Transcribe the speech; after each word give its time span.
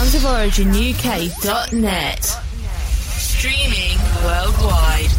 soundsoforiginuk.net. 0.00 2.24
Streaming 3.18 3.98
worldwide. 4.24 5.10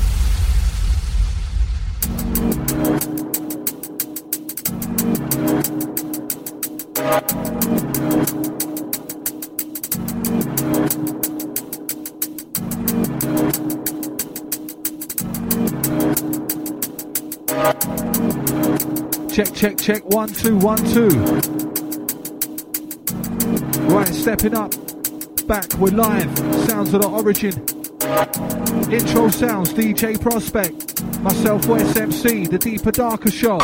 Check, 19.31 19.53
check, 19.53 19.77
check. 19.77 20.03
One, 20.05 20.29
two, 20.29 20.57
one, 20.57 20.79
two. 20.91 21.70
Right, 24.01 24.15
stepping 24.15 24.55
up. 24.55 24.73
Back, 25.45 25.71
we're 25.75 25.91
live. 25.91 26.35
Sounds 26.67 26.91
of 26.91 27.03
the 27.03 27.07
origin. 27.07 27.53
Intro 28.91 29.29
sounds, 29.29 29.71
DJ 29.73 30.19
Prospect. 30.19 31.03
Myself, 31.19 31.67
West 31.67 31.95
MC, 31.95 32.47
the 32.47 32.57
Deeper 32.57 32.89
Darker 32.89 33.29
Show. 33.29 33.59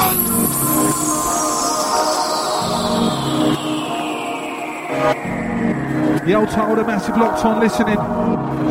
The 6.23 6.33
old 6.35 6.49
title, 6.49 6.75
the 6.75 6.83
massive 6.83 7.17
locked 7.17 7.43
on 7.43 7.59
listening. 7.59 7.95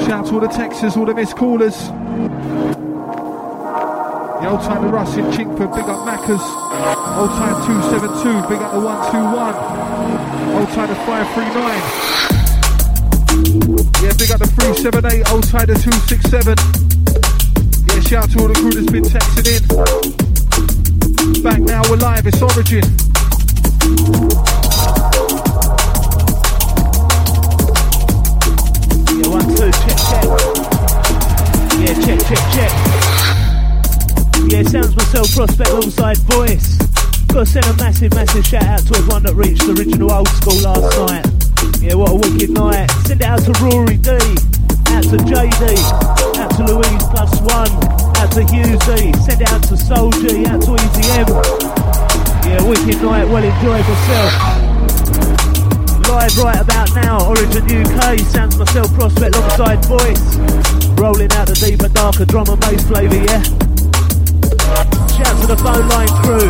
Shout 0.06 0.26
to 0.26 0.34
all 0.34 0.40
the 0.40 0.46
Texas, 0.46 0.96
all 0.96 1.04
the 1.04 1.14
missed 1.14 1.36
callers. 1.36 1.90
Old 4.46 4.60
time 4.60 4.82
the 4.82 4.88
Russ 4.88 5.16
in 5.16 5.24
Chingford, 5.32 5.74
big 5.74 5.88
up 5.90 6.06
Maccas. 6.06 6.38
Old 7.18 7.30
time 7.30 7.66
272, 7.66 8.46
big 8.48 8.62
up 8.62 8.70
the 8.74 8.78
121. 8.78 9.34
Old 10.54 10.68
time 10.70 10.88
the 10.88 10.94
539. 11.02 12.06
Yeah, 14.06 14.14
big 14.14 14.30
up 14.30 14.38
the 14.38 14.46
378, 14.46 15.26
old 15.32 15.42
time 15.50 15.66
the 15.66 15.74
267. 15.74 16.54
Yeah, 17.90 18.00
shout 18.06 18.22
out 18.22 18.30
to 18.30 18.38
all 18.38 18.46
the 18.46 18.54
crew 18.54 18.70
that's 18.70 18.86
been 18.86 19.02
texting 19.02 19.50
in. 19.50 19.66
Back 21.42 21.58
now, 21.62 21.82
we're 21.90 21.96
live, 21.96 22.24
it's 22.28 22.40
Origin. 22.40 22.86
Yeah, 29.10 29.26
one, 29.26 29.42
two, 29.58 29.74
check, 29.74 29.98
check. 30.06 30.22
Yeah, 31.82 31.98
check, 31.98 32.22
check, 32.30 32.38
check. 32.54 32.95
Yeah, 34.46 34.62
sounds 34.62 34.94
myself, 34.94 35.34
Prospect 35.34 35.70
alongside 35.70 36.18
Voice. 36.30 36.78
Gotta 37.26 37.46
send 37.46 37.66
a 37.66 37.74
massive, 37.82 38.14
massive 38.14 38.46
shout 38.46 38.62
out 38.62 38.78
to 38.86 38.94
everyone 38.94 39.22
that 39.24 39.34
reached 39.34 39.66
the 39.66 39.74
original 39.74 40.12
old 40.12 40.28
school 40.38 40.54
last 40.62 40.86
night. 41.02 41.26
Yeah, 41.82 41.98
what 41.98 42.14
a 42.14 42.14
wicked 42.14 42.54
night. 42.54 42.86
Send 43.10 43.20
it 43.20 43.26
out 43.26 43.42
to 43.42 43.52
Rory 43.58 43.98
D, 43.98 44.14
out 44.94 45.02
to 45.10 45.18
JD, 45.18 45.62
out 46.38 46.50
to 46.54 46.62
Louise 46.62 47.04
Plus 47.10 47.34
One, 47.42 47.74
out 48.22 48.30
to 48.38 48.46
Husey, 48.46 49.10
send 49.26 49.42
it 49.42 49.50
out 49.50 49.66
to 49.66 49.76
Soul 49.76 50.14
out 50.14 50.62
to 50.62 50.72
Easy. 50.78 51.02
Yeah, 52.46 52.62
wicked 52.62 53.02
night, 53.02 53.26
well 53.26 53.42
enjoyed 53.42 53.82
myself. 53.82 54.30
Live 56.06 56.38
right 56.38 56.60
about 56.62 56.94
now, 56.94 57.26
Origin 57.26 57.66
UK, 57.66 58.22
sounds 58.30 58.56
myself, 58.56 58.94
Prospect 58.94 59.34
alongside 59.34 59.82
Voice. 59.90 60.38
Rolling 60.94 61.32
out 61.34 61.50
the 61.50 61.58
deeper, 61.58 61.88
darker 61.88 62.24
drum 62.24 62.46
and 62.46 62.60
bass 62.60 62.86
flavour, 62.86 63.16
yeah? 63.26 63.55
Shout 65.36 65.48
to 65.48 65.54
the 65.54 65.62
phone 65.62 65.88
line 65.88 66.08
crew. 66.24 66.48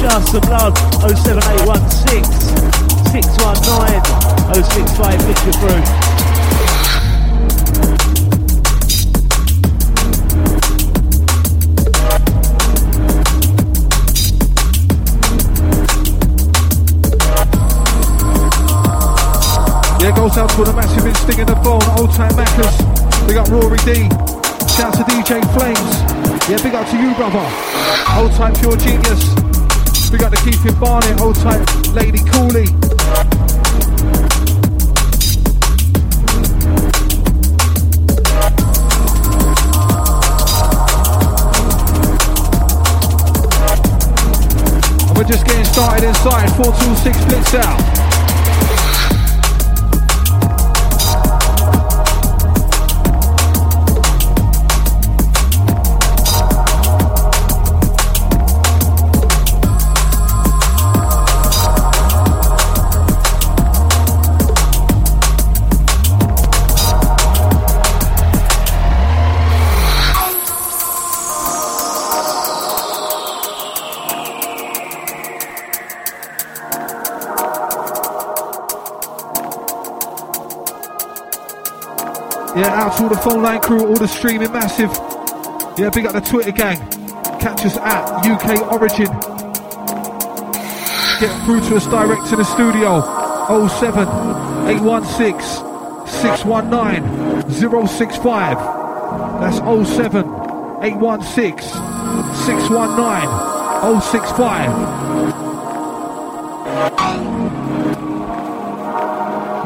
Just 0.00 0.32
some 0.32 0.42
love. 0.50 0.76
07816 1.08 2.24
619 3.08 4.02
065 4.52 5.20
picture 5.24 5.52
through. 5.56 5.82
Yeah, 19.98 20.12
goes 20.14 20.36
out 20.36 20.50
to 20.50 20.64
the 20.64 20.72
massive 20.74 21.06
in 21.38 21.46
the 21.46 21.56
phone, 21.64 21.82
old 21.98 22.12
time 22.12 22.32
Maccas. 22.32 22.76
Big 23.26 23.36
got 23.36 23.48
Rory 23.48 23.78
D. 23.78 24.08
Shout 24.68 24.92
to 24.94 25.04
DJ 25.04 25.40
Flames. 25.54 26.11
Yeah, 26.48 26.60
big 26.60 26.74
up 26.74 26.88
to 26.90 26.96
you, 26.96 27.14
brother. 27.14 27.38
Old 28.18 28.32
time 28.32 28.52
Pure 28.54 28.76
Genius. 28.78 29.32
Big 30.10 30.24
up 30.24 30.32
to 30.32 30.42
Keith 30.42 30.80
Barnett, 30.80 31.20
old 31.20 31.36
time 31.36 31.64
Lady 31.94 32.18
Cooley. 32.18 32.66
And 45.06 45.16
we're 45.16 45.24
just 45.24 45.46
getting 45.46 45.64
started 45.64 46.08
inside. 46.08 46.48
426 46.56 47.24
Blitz 47.26 47.54
out. 47.54 48.01
Yeah, 82.54 82.68
out 82.68 82.94
to 82.98 83.04
all 83.04 83.08
the 83.08 83.16
phone 83.16 83.42
line 83.42 83.62
crew, 83.62 83.80
all 83.80 83.94
the 83.94 84.06
streaming 84.06 84.52
massive. 84.52 84.90
Yeah, 85.78 85.88
big 85.88 86.04
up 86.04 86.12
the 86.12 86.20
Twitter 86.20 86.52
gang. 86.52 86.76
Catch 87.40 87.64
us 87.64 87.78
at 87.78 88.04
UK 88.26 88.60
Origin. 88.70 89.06
Get 91.18 91.32
through 91.46 91.60
to 91.70 91.76
us 91.76 91.86
direct 91.86 92.28
to 92.28 92.36
the 92.36 92.44
studio. 92.44 93.00
07 93.68 94.06
816 94.68 95.40
619 96.06 97.88
065. 97.88 98.58
That's 99.40 99.56
07 99.96 100.26
816 100.82 101.68
619 102.44 104.00
065. 104.02 104.68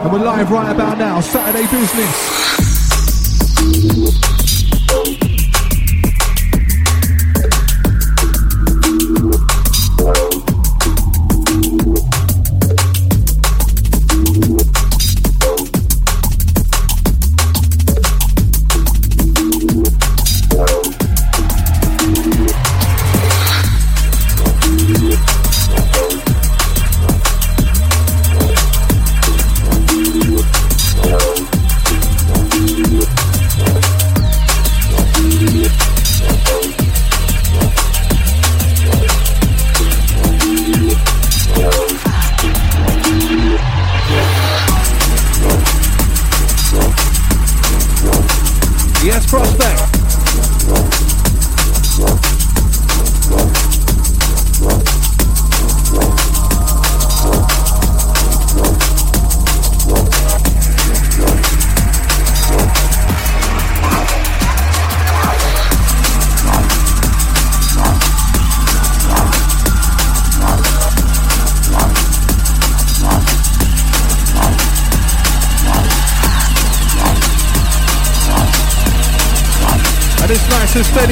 And 0.05 0.13
we're 0.13 0.21
live 0.21 0.53
right 0.53 0.71
about 0.73 0.99
now, 0.99 1.21
Saturday 1.21 1.67
business. 1.67 2.36
Thank 3.73 3.97
you. 3.97 4.36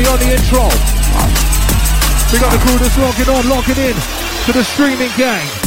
On 0.08 0.18
the 0.18 0.30
intro. 0.32 0.64
We 2.32 2.40
got 2.40 2.52
the 2.52 2.58
crew 2.58 2.78
that's 2.78 2.98
logging 2.98 3.28
on, 3.28 3.48
logging 3.48 3.78
in 3.78 3.94
to 4.46 4.52
the 4.52 4.64
streaming 4.64 5.10
gang. 5.16 5.63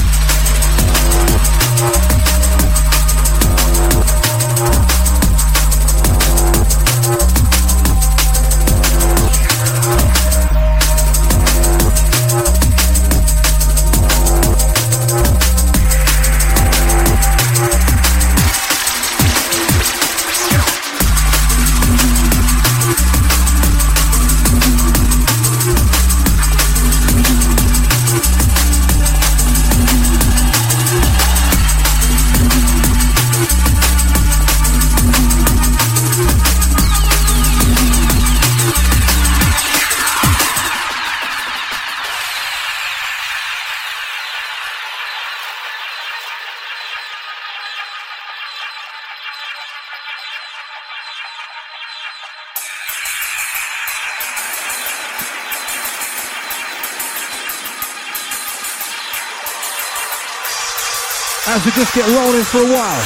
We 61.68 61.74
just 61.74 61.94
get 61.94 62.08
rolling 62.16 62.46
for 62.46 62.60
a 62.60 62.72
while. 62.72 63.04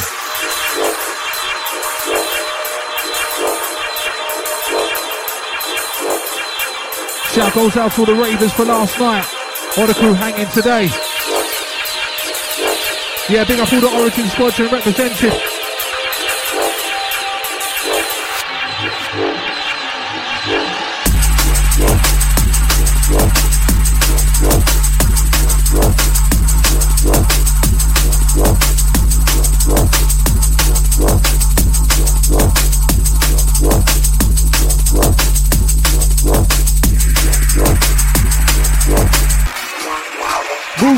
Shout 7.34 7.54
goes 7.56 7.76
out 7.76 7.92
to 7.94 8.02
all 8.02 8.06
the 8.06 8.14
ravers 8.14 8.54
for 8.54 8.66
last 8.66 9.00
night. 9.00 9.26
All 9.80 9.88
the 9.88 9.96
crew 9.96 10.14
hanging 10.14 10.48
today. 10.52 10.90
Yeah, 13.30 13.46
big 13.46 13.60
up 13.60 13.74
all 13.74 13.82
the 13.82 14.00
Origin 14.00 14.28
Squadron 14.28 14.72
representative. 14.72 15.61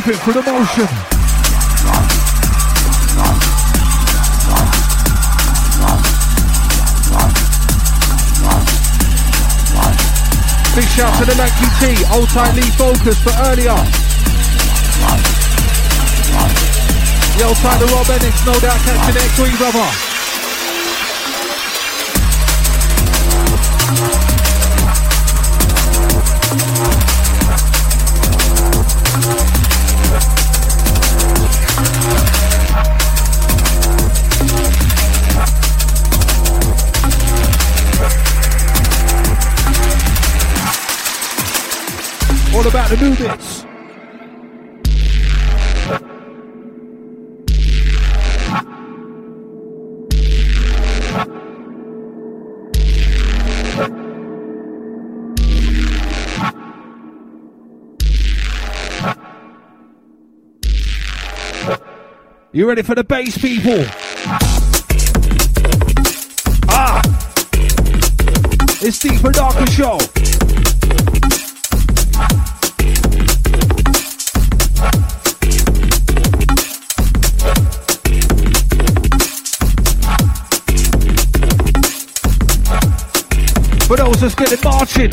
Moving 0.06 0.20
for 0.22 0.34
the 0.34 0.42
motion. 0.42 0.88
Big 10.76 10.88
shout 10.90 11.14
to 11.20 11.26
the 11.26 11.36
Lanky 11.38 11.68
T, 11.80 12.06
old 12.12 12.28
time 12.30 12.56
lead 12.56 12.74
focus 12.74 13.18
for 13.24 13.32
earlier. 13.48 13.76
The 17.38 17.44
old 17.46 17.58
time 17.58 17.80
the 17.80 17.86
Rob 17.94 18.08
Enix, 18.08 18.46
no 18.46 18.60
doubt 18.60 18.80
catching 18.80 19.16
it, 19.16 19.36
green 19.36 19.56
brother. 19.58 20.13
All 42.54 42.68
about 42.68 42.88
the 42.90 42.98
new 42.98 43.16
bits. 43.16 43.66
You 62.56 62.68
ready 62.68 62.84
for 62.84 62.94
the 62.94 63.04
bass, 63.04 63.36
people? 63.36 63.84
Ah! 66.70 67.02
It's 68.80 69.00
Deeper 69.00 69.32
Darker 69.32 69.66
Show. 69.72 70.23
For 83.94 83.98
those 83.98 84.22
that's 84.22 84.34
getting 84.34 84.60
marching. 84.64 85.12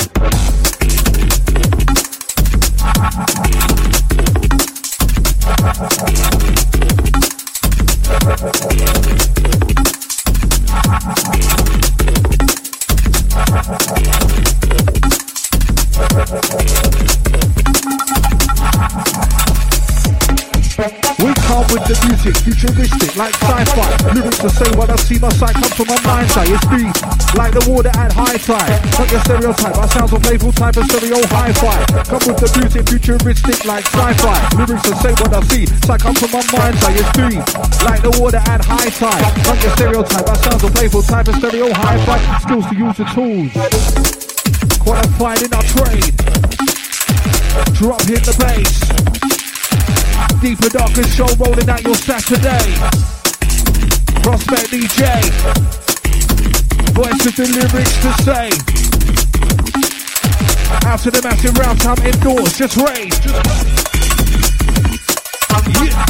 With 21.91 21.99
the 21.99 22.07
music, 22.07 22.37
futuristic, 22.47 23.17
like 23.17 23.35
sci-fi. 23.35 24.15
Lyrics 24.15 24.39
the 24.39 24.49
same 24.49 24.79
when 24.79 24.91
I 24.91 24.97
see 24.97 25.19
my 25.19 25.29
sight 25.31 25.55
come 25.55 25.73
from 25.75 25.89
my 25.91 26.01
mind's 26.07 26.37
eye. 26.37 26.47
It's 26.47 26.67
me, 26.71 26.87
like 27.35 27.53
the 27.55 27.65
water 27.67 27.91
at 27.99 28.13
high 28.13 28.39
tide. 28.39 28.79
Not 28.95 29.11
your 29.11 29.21
stereotype, 29.27 29.77
I 29.77 29.87
sound 29.87 30.13
of 30.13 30.23
playful 30.23 30.53
type 30.53 30.77
of 30.77 30.85
stereo 30.87 31.19
hi-fi. 31.27 31.79
Come 32.07 32.23
with 32.31 32.39
the 32.39 32.49
music, 32.59 32.87
futuristic, 32.87 33.65
like 33.65 33.87
sci-fi. 33.87 34.39
Lyrics 34.55 34.87
the 34.87 34.95
same 35.03 35.17
when 35.19 35.35
I 35.35 35.41
see 35.51 35.67
sight 35.67 36.01
come 36.01 36.15
from 36.15 36.31
my 36.31 36.45
mind's 36.55 36.83
eye. 36.85 36.95
It's 36.95 37.13
me, 37.19 37.31
like 37.83 38.03
the 38.07 38.13
water 38.21 38.43
at 38.47 38.63
high 38.63 38.91
tide. 38.95 39.25
Not 39.47 39.59
your 39.59 39.73
stereotype, 39.75 40.29
I 40.31 40.37
sound 40.39 40.63
of 40.63 40.71
playful 40.75 41.03
type 41.03 41.27
of 41.27 41.35
stereo 41.43 41.73
hi-fi. 41.75 42.19
Skills 42.39 42.67
to 42.71 42.75
use 42.77 42.97
the 42.97 43.07
tools. 43.11 43.51
Qualified 44.79 45.43
in 45.43 45.51
our 45.55 45.67
trade. 45.67 46.15
Drop 47.75 48.03
hit 48.07 48.23
the 48.23 48.37
bass. 48.39 49.10
Deeper 50.41 50.71
Darker 50.71 51.03
Show 51.05 51.27
rolling 51.37 51.69
out 51.69 51.83
your 51.83 51.95
Saturday. 51.95 52.73
Prospect 54.23 54.71
DJ. 54.73 55.21
Voice 56.97 57.27
of 57.27 57.37
the 57.37 57.45
lyrics 57.53 58.01
to 58.01 58.11
say. 58.25 58.49
Out 60.89 61.01
to 61.01 61.11
the 61.11 61.21
massive 61.23 61.59
round 61.59 61.79
time 61.83 61.99
indoors, 62.07 62.57
just 62.57 62.77
raise. 62.79 63.13
Yeah. 65.77 66.07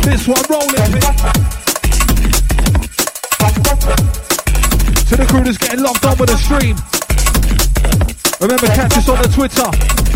This 0.00 0.26
one 0.26 0.40
rolling. 0.48 0.72
To 5.04 5.16
the 5.16 5.26
crew 5.28 5.44
that's 5.44 5.58
getting 5.58 5.82
locked 5.82 6.06
on 6.06 6.16
with 6.16 6.30
the 6.30 6.38
stream. 6.38 6.76
Remember, 8.40 8.66
catch 8.68 8.96
us 8.96 9.08
on 9.10 9.20
the 9.20 9.28
Twitter 9.28 9.68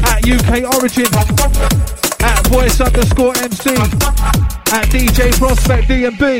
at 0.09 0.25
UK 0.25 0.64
Origin 0.75 2.08
at 2.23 2.47
voice 2.49 2.81
underscore 2.81 3.37
MC, 3.39 3.71
at 3.71 4.87
DJ 4.91 5.33
Prospect 5.39 5.89
DNB. 5.89 6.39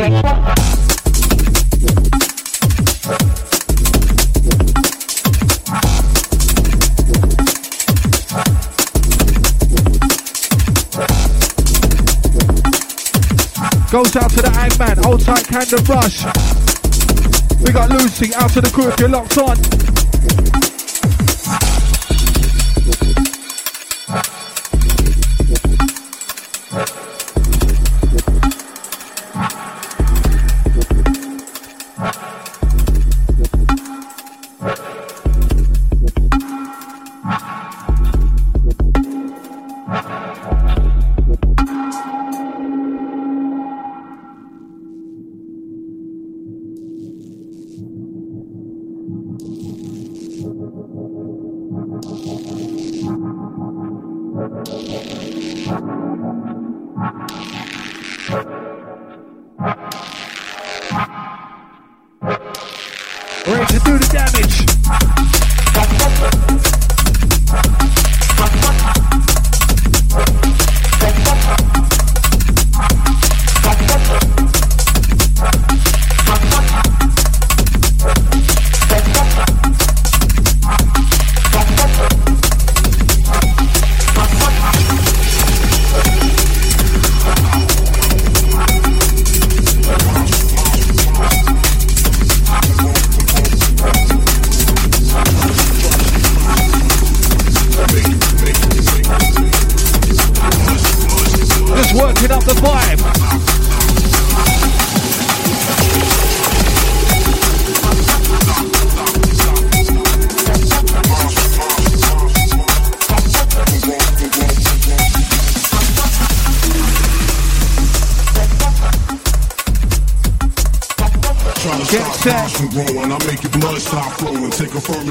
Goes 13.91 14.17
out 14.17 14.31
to 14.31 14.43
the 14.43 14.51
Angman, 14.53 15.03
hold 15.05 15.23
tight, 15.23 15.47
Candon 15.47 15.83
Rush. 15.89 16.25
We 17.63 17.73
got 17.73 17.91
Lucy 17.91 18.35
out 18.35 18.51
to 18.51 18.61
the 18.61 18.71
crew 18.71 18.89
if 18.89 19.01
you're 19.01 19.09
locked 19.09 19.39
on. 19.39 19.98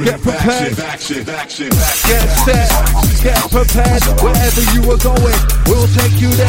Get 0.07 0.21
prepared. 0.23 0.71
Get 0.71 0.99
set. 1.03 2.71
Get 3.19 3.43
prepared. 3.51 4.03
Wherever 4.23 4.63
you 4.71 4.87
are 4.87 5.01
going, 5.03 5.35
we'll 5.67 5.91
take 5.99 6.15
you 6.23 6.31
there. 6.31 6.47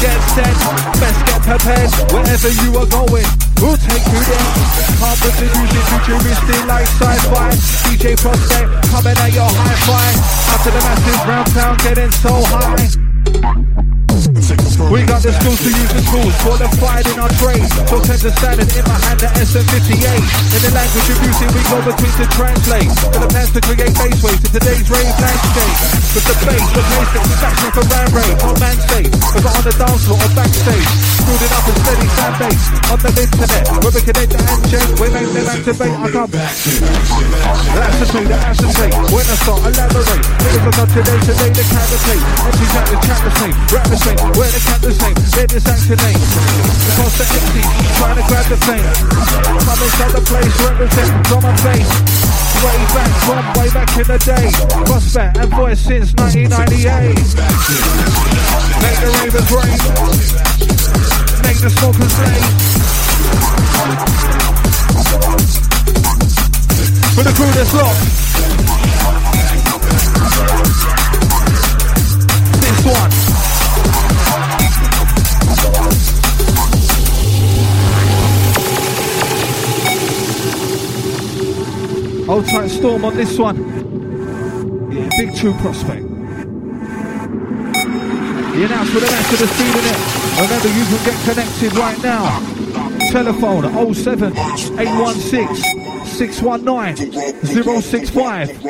Get 0.00 0.16
set. 0.32 0.56
Best 0.96 1.20
get 1.28 1.42
prepared. 1.44 1.92
Wherever 2.08 2.48
you 2.64 2.72
are 2.80 2.88
going, 2.88 3.28
we'll 3.60 3.76
take 3.76 4.06
you 4.08 4.20
there. 4.24 4.48
Harvest 5.04 5.36
the 5.36 5.52
music 5.52 5.84
futuristic 5.84 6.64
like 6.64 6.88
sci-fi. 6.96 7.52
DJ 7.92 8.16
Prospect 8.16 8.88
coming 8.88 9.20
at 9.20 9.32
your 9.36 9.52
hi-fi. 9.52 10.08
After 10.56 10.70
the 10.72 10.80
masses 10.80 11.20
round 11.28 11.52
town 11.52 11.76
getting 11.84 12.10
so 12.10 12.32
high. 12.56 13.12
We 14.88 15.04
got 15.04 15.20
the 15.20 15.32
skills 15.32 15.60
to 15.60 15.68
use 15.68 15.92
the 15.92 16.02
tools, 16.08 16.34
for 16.40 16.56
the 16.56 16.68
fight 16.80 17.04
in 17.10 17.18
our 17.18 17.28
trade, 17.36 17.64
so 17.88 18.00
tend 18.00 18.20
to 18.22 18.30
stand 18.30 18.61
over 21.72 21.92
tweets 21.96 22.16
to 22.20 22.26
translate. 22.36 22.92
In 23.16 23.20
the 23.24 23.30
past 23.32 23.56
to 23.56 23.60
create 23.64 23.94
baseways 23.96 24.40
to 24.44 24.48
today's 24.52 24.84
rave 24.92 25.16
landscape. 25.16 25.76
With 26.12 26.26
the 26.28 26.36
bass, 26.44 26.66
the 26.76 26.82
bass, 26.84 27.08
the 27.12 27.20
satisfaction 27.24 27.70
for 27.72 27.84
ram 27.88 28.08
rave. 28.12 28.36
On 28.44 28.54
man 28.60 28.76
stage, 28.76 29.12
whether 29.32 29.52
on 29.52 29.64
the 29.64 29.74
dance 29.80 30.04
floor 30.04 30.20
or 30.20 30.30
backstage. 30.36 30.90
Building 31.24 31.52
up 31.56 31.64
a 31.64 31.72
steady 31.72 32.08
fan 32.12 32.32
base 32.36 32.64
on 32.92 32.98
the 33.00 33.10
internet. 33.16 33.64
Where 33.80 33.92
we 33.92 34.00
connect 34.04 34.30
the 34.32 34.40
handshake, 34.42 34.90
we 35.00 35.06
make 35.16 35.30
them 35.32 35.46
activate. 35.48 35.94
I 35.96 36.08
come 36.12 36.30
back. 36.30 36.52
That's 36.52 37.96
the 37.96 38.06
thing 38.12 38.26
that 38.28 38.40
I 38.42 38.52
should. 38.52 38.72
When 39.08 39.24
I 39.24 39.36
start, 39.40 39.60
elaborate. 39.64 40.24
Niggas 40.42 40.64
are 40.68 40.76
not 40.76 40.88
today, 40.92 41.18
today 41.24 41.50
they 41.56 41.66
can't 41.72 41.88
retain. 41.88 42.22
Empties 42.42 42.74
out 42.76 42.86
the 42.92 42.98
chat 43.00 43.20
the 43.22 43.32
same, 43.40 43.56
rap 43.72 43.86
the 43.88 43.98
same, 44.00 44.18
wear 44.36 44.50
the 44.52 44.60
cat 44.60 44.80
the 44.82 44.92
same, 44.92 45.16
let 45.36 45.48
this 45.48 45.64
action 45.64 45.98
name. 46.02 46.20
Across 46.92 47.14
the 47.16 47.26
empty, 47.32 47.64
trying 47.96 48.16
to 48.18 48.24
grab 48.28 48.46
the 48.52 48.58
fame. 48.60 48.86
Come 49.62 49.80
inside 49.80 50.12
the 50.12 50.22
place, 50.26 50.52
represent, 50.60 51.10
from 51.28 51.40
my 51.46 51.52
bass. 51.62 51.88
Way 52.62 52.78
back 52.94 53.10
from 53.22 53.44
way 53.60 53.68
back 53.70 53.90
in 53.96 54.06
the 54.06 54.18
day. 54.18 54.50
Bust 54.86 55.14
back 55.14 55.36
and 55.38 55.50
voice 55.50 55.80
since 55.80 56.12
1998. 56.14 57.14
Make 58.82 58.98
the 58.98 59.10
ravers 59.18 59.50
rain. 59.50 59.78
Make 61.42 61.58
the 61.62 61.70
smokers 61.70 62.14
late. 62.18 62.44
For 67.14 67.22
the 67.22 67.32
crew 67.32 67.52
that's 67.52 67.74
locked. 67.74 68.02
This 72.60 72.84
one. 72.86 73.31
Hold 82.32 82.46
tight 82.46 82.70
Storm 82.70 83.04
on 83.04 83.14
this 83.14 83.38
one. 83.38 83.58
Yeah, 84.90 85.06
big 85.18 85.36
true 85.36 85.52
prospect. 85.52 86.08
The 88.52 88.64
announcement 88.64 89.04
of 89.04 89.10
the 89.10 89.38
the 89.38 89.42
of 89.42 89.50
in 89.76 89.84
it. 89.84 89.98
Remember, 90.40 90.68
you 90.68 90.84
can 90.86 91.04
get 91.04 91.22
connected 91.28 91.76
right 91.76 92.02
now. 92.02 92.40
Telephone 93.10 93.92
07 93.92 94.32
816 94.32 96.06
619 96.06 97.82
065. 97.82 98.62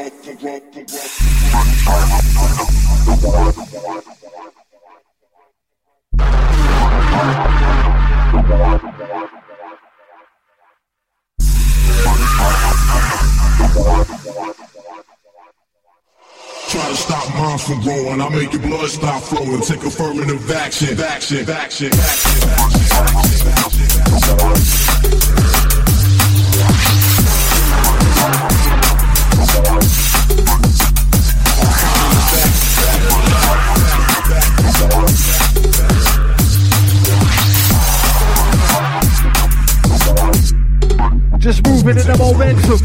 stop 17.22 17.40
minds 17.40 17.64
from 17.64 17.80
growing. 17.80 18.20
I 18.20 18.28
make 18.28 18.52
your 18.52 18.62
blood 18.62 18.88
stop 18.88 19.22
flowing. 19.22 19.60
Take 19.60 19.84
affirmative 19.84 20.50
action, 20.50 21.00
action, 21.00 21.48
action, 21.50 21.90
action, 21.94 22.32
Just 41.38 41.66
moving 41.66 41.98
in 41.98 42.06
the 42.06 42.16
momentum. 42.18 42.78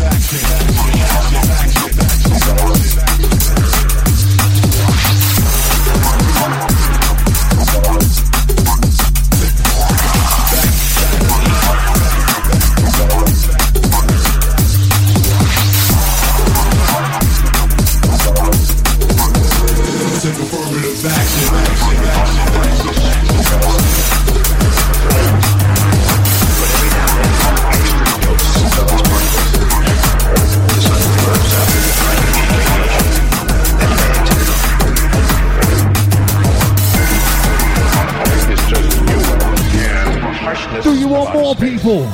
people. 41.88 42.08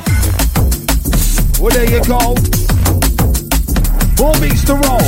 Well, 1.59 1.71
there 1.71 1.89
you 1.89 2.03
go. 2.05 2.35
Four 4.15 4.33
beats 4.39 4.63
to 4.65 4.75
roll. 4.75 4.99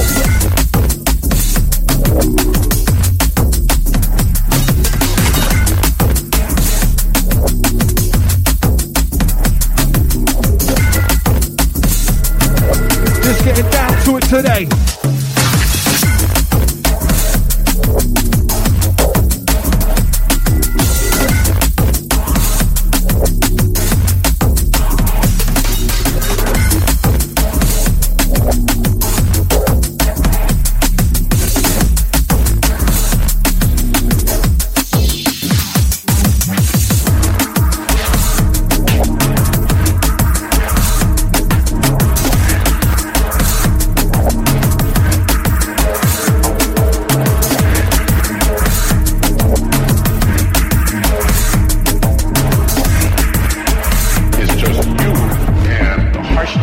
Just 13.21 13.43
getting 13.43 13.69
down 13.69 14.03
to 14.05 14.17
it 14.17 14.23
today. 14.23 15.24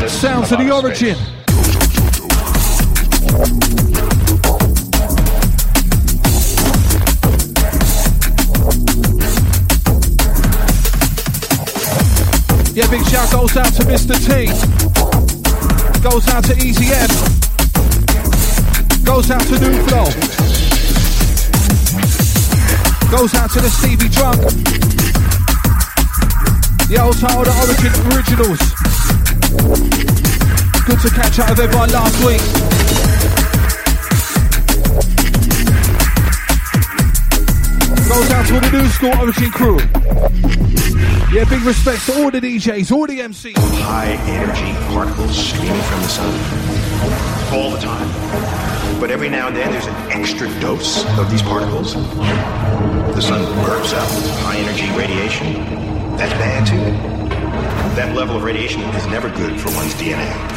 Sounds 0.09 0.52
of 0.52 0.59
the 0.59 0.71
origin. 0.71 1.16
Yeah, 12.75 12.88
big 12.90 13.04
shout 13.06 13.30
goes 13.30 13.56
out 13.56 13.73
to 13.75 13.82
Mr. 13.85 14.16
T. 14.16 14.47
Goes 16.02 16.28
out 16.28 16.44
to 16.44 16.56
Easy 16.56 16.92
M. 16.92 17.09
Goes 19.04 19.30
out 19.30 19.42
to 19.42 19.59
New 19.61 19.82
Flow. 19.87 20.06
Goes 23.11 23.35
out 23.35 23.50
to 23.50 23.61
the 23.61 23.68
Stevie 23.68 24.09
Drunk. 24.09 24.40
The 26.88 26.99
old 27.00 27.18
title, 27.18 27.44
the 27.44 27.52
Origin 27.61 28.12
Originals. 28.16 28.82
Good 29.52 31.00
to 31.00 31.11
catch 31.11 31.38
up 31.38 31.50
with 31.50 31.61
everyone 31.61 31.90
last 31.90 32.25
week. 32.25 32.40
Goes 38.09 38.30
out 38.30 38.47
to 38.47 38.54
all 38.54 38.61
the 38.61 38.71
new 38.73 38.88
school 38.88 39.14
Origin 39.21 39.50
crew. 39.50 39.78
Yeah, 41.32 41.44
big 41.44 41.62
respects 41.62 42.06
to 42.06 42.23
all 42.23 42.30
the 42.30 42.40
DJs, 42.40 42.92
all 42.92 43.06
the 43.06 43.21
MCs. 43.21 43.56
High 43.82 44.12
energy 44.28 44.73
particles 44.92 45.37
streaming 45.37 45.80
from 45.82 46.02
the 46.02 46.09
sun 46.09 46.32
all 47.52 47.71
the 47.71 47.78
time. 47.78 48.09
But 49.00 49.11
every 49.11 49.28
now 49.28 49.49
and 49.49 49.56
then 49.56 49.71
there's 49.71 49.87
an 49.87 49.94
extra 50.12 50.49
dose 50.61 51.04
of 51.18 51.30
these 51.30 51.42
particles. 51.42 51.94
The 51.94 53.21
sun 53.21 53.44
burps 53.64 53.92
out 53.94 54.09
high 54.40 54.56
energy 54.56 54.90
radiation. 54.97 55.54
That's 56.16 56.32
bad 56.35 56.66
too. 56.66 57.12
That 57.97 58.15
level 58.15 58.37
of 58.37 58.43
radiation 58.43 58.81
is 58.81 59.07
never 59.07 59.28
good 59.31 59.61
for 59.61 59.69
one's 59.75 59.95
DNA. 59.95 60.51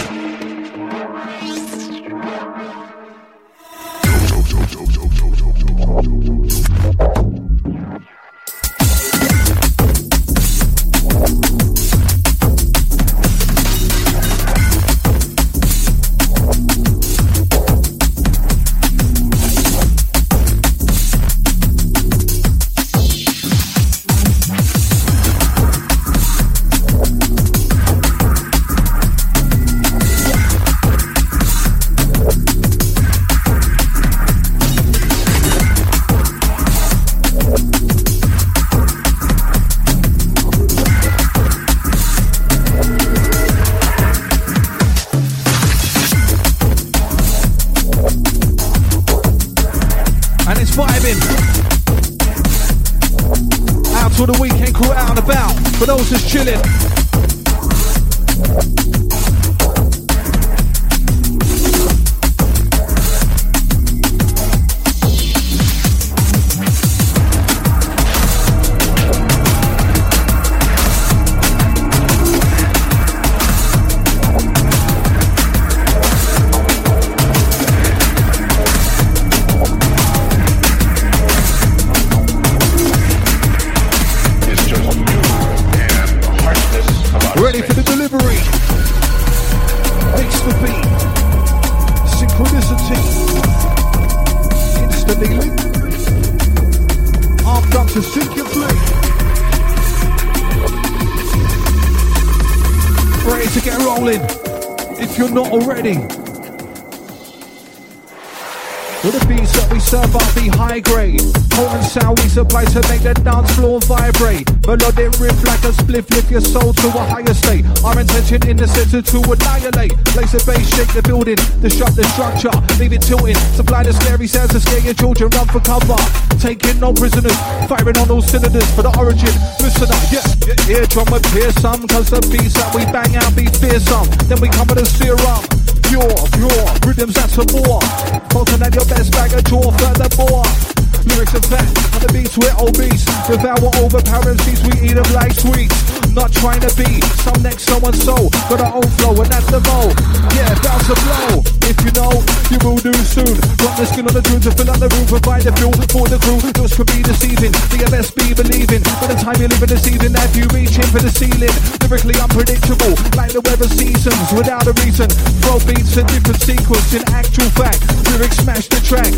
Building, 121.25 121.61
disrupt 121.61 121.95
the 121.95 122.03
structure, 122.13 122.53
leave 122.79 122.93
it 122.93 123.01
tilting. 123.01 123.35
Supply 123.57 123.83
the 123.83 123.93
scary 123.93 124.27
sounds 124.27 124.51
to 124.53 124.59
scare 124.59 124.79
your 124.79 124.93
children, 124.93 125.29
run 125.31 125.47
for 125.47 125.59
cover. 125.59 125.97
Taking 126.37 126.79
no 126.79 126.93
prisoners, 126.93 127.35
firing 127.67 127.97
on 127.97 128.09
all 128.09 128.21
cylinders 128.21 128.69
for 128.75 128.83
the 128.83 128.93
origin. 128.97 129.33
Listen 129.59 129.89
up, 129.89 130.03
yeah, 130.13 130.25
yeah, 130.45 130.81
eardrum 130.81 131.09
will 131.11 131.21
pierce 131.33 131.55
some, 131.55 131.87
cause 131.87 132.09
the 132.09 132.21
beats 132.29 132.53
that 132.53 132.69
we 132.75 132.85
bang 132.93 133.15
out 133.17 133.35
be 133.35 133.45
fearsome. 133.57 134.05
Then 134.29 134.39
we 134.39 134.49
come 134.49 134.67
with 134.67 134.79
a 134.79 134.85
serum 134.85 135.41
pure, 135.89 136.13
pure 136.37 136.65
rhythms 136.85 137.15
that's 137.15 137.37
a 137.37 137.45
more. 137.53 137.81
Falcon 138.29 138.61
at 138.61 138.73
your 138.73 138.85
best 138.85 139.11
bag 139.11 139.33
of 139.33 139.43
jaw 139.45 139.71
furthermore. 139.77 140.74
Lyrics 141.05 141.33
are 141.35 141.45
fat, 141.47 141.67
on 141.93 142.01
the 142.01 142.11
beats 142.13 142.37
we're 142.37 142.53
obese. 142.57 143.05
With 143.29 143.45
our 143.45 143.59
overpowering 143.81 144.37
beats, 144.45 144.61
we 144.65 144.73
eat 144.89 144.95
them 144.95 145.09
like 145.13 145.33
sweets. 145.33 145.75
Not 146.15 146.31
trying 146.31 146.61
to 146.63 146.71
be 146.79 147.01
some 147.21 147.41
next 147.43 147.67
so 147.67 147.75
and 147.83 147.95
so. 147.95 148.29
Got 148.47 148.61
our 148.61 148.73
own 148.79 148.89
flow, 149.01 149.13
and 149.19 149.27
that's 149.27 149.49
the 149.51 149.59
mo. 149.67 149.91
Yeah, 150.31 150.55
bounce 150.63 150.87
a 150.87 150.95
blow. 151.03 151.43
If 151.67 151.75
you 151.83 151.91
know, 151.97 152.23
you 152.47 152.57
will 152.63 152.79
do 152.79 152.93
soon. 153.03 153.35
Got 153.59 153.75
the 153.75 153.85
skin 153.89 154.07
on 154.07 154.13
the 154.15 154.21
tune 154.21 154.39
to 154.47 154.51
fill 154.53 154.69
up 154.69 154.79
the 154.79 154.87
room, 154.95 155.05
provide 155.09 155.43
the 155.43 155.51
fuel 155.59 155.75
for 155.91 156.07
the 156.07 156.21
crew. 156.21 156.39
Looks 156.61 156.77
could 156.77 156.87
be 156.87 157.03
deceiving, 157.03 157.51
the 157.51 157.89
best 157.91 158.15
be 158.15 158.31
believing. 158.31 158.79
By 159.01 159.11
the 159.11 159.19
time 159.19 159.41
you 159.41 159.51
live 159.51 159.59
in 159.59 159.69
this 159.69 159.83
evening, 159.89 160.13
that 160.15 160.31
you 160.31 160.47
reaching 160.55 160.87
for 160.93 161.03
the 161.03 161.11
ceiling. 161.11 161.51
Lyrically 161.83 162.15
unpredictable, 162.15 162.95
like 163.19 163.35
the 163.35 163.43
weather 163.43 163.67
seasons, 163.67 164.29
without 164.31 164.63
a 164.69 164.73
reason. 164.85 165.09
Throw 165.43 165.59
beats 165.67 165.99
in 165.99 166.07
different 166.07 166.39
sequence, 166.39 166.95
in 166.95 167.03
actual 167.11 167.49
fact. 167.59 167.83
Lyrics 168.13 168.39
smash 168.39 168.71
the 168.71 168.79
track. 168.79 169.11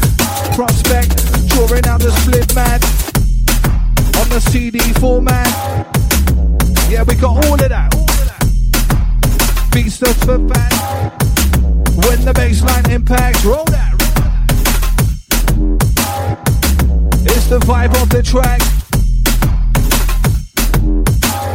Prospect, 0.58 1.14
drawing 1.54 1.77
out 1.86 2.00
the 2.00 2.12
split 2.12 2.56
man 2.56 2.80
on 4.22 4.30
the 4.30 4.40
CD 4.40 4.80
format. 5.00 5.48
Yeah, 6.90 7.04
we 7.04 7.14
got 7.16 7.46
all 7.46 7.54
of 7.54 7.70
that. 7.70 7.92
Beats 9.72 10.00
that's 10.00 10.24
for 10.26 10.40
fat. 10.48 10.74
When 12.08 12.24
the 12.26 12.34
baseline 12.34 12.90
impacts, 12.90 13.46
roll 13.46 13.66
that. 13.66 13.94
It's 17.26 17.48
the 17.48 17.60
vibe 17.60 18.02
of 18.02 18.10
the 18.10 18.24
track. 18.24 18.62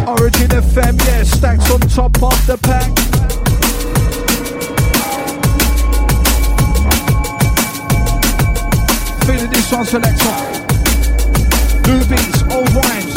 Origin 0.06 0.50
FM, 0.50 0.98
yeah, 1.06 1.22
stacks 1.24 1.70
on 1.70 1.80
top 1.80 2.22
of 2.22 2.46
the 2.46 2.58
pack. 2.62 3.41
Feeling 9.26 9.50
this 9.50 9.70
one 9.72 9.85
selector. 9.85 10.35
New 11.87 12.04
beats, 12.06 12.42
old 12.52 12.68
rhymes. 12.74 13.12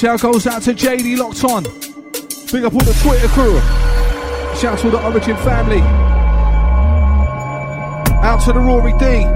Shout 0.00 0.22
goes 0.22 0.46
out 0.46 0.62
to 0.62 0.72
JD 0.72 1.18
locked 1.18 1.44
on. 1.44 1.62
Big 1.62 2.64
up 2.64 2.72
all 2.72 2.80
the 2.80 2.98
Twitter 3.02 3.28
crew. 3.28 3.60
Shout 4.56 4.78
to 4.78 4.88
the 4.88 4.98
Origin 5.04 5.36
family. 5.36 5.82
Out 8.22 8.40
to 8.46 8.54
the 8.54 8.60
Rory 8.60 8.92
D. 8.92 9.26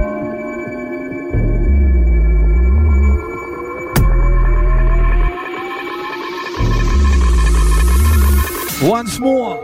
Once 8.89 9.21
more. 9.21 9.64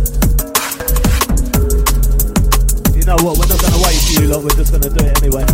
know 3.17 3.25
what? 3.25 3.37
We're 3.37 3.47
not 3.47 3.59
to 3.73 3.81
wait 3.83 3.99
for 4.01 4.21
you 4.21 4.27
lot. 4.27 4.43
We're 4.43 4.49
just 4.55 4.71
to 4.73 4.89
do 4.89 5.05
it 5.05 5.23
anyway. 5.23 5.45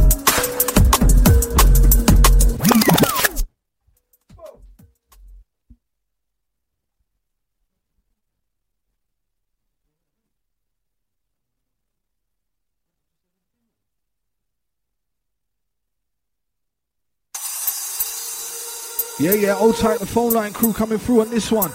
Yeah, 19.20 19.34
yeah, 19.34 19.58
old 19.58 19.78
tight, 19.78 20.00
the 20.00 20.06
phone 20.06 20.34
line 20.34 20.54
crew 20.54 20.74
coming 20.74 21.00
through 21.00 21.22
on 21.22 21.32
this 21.32 21.52
one. 21.52 21.72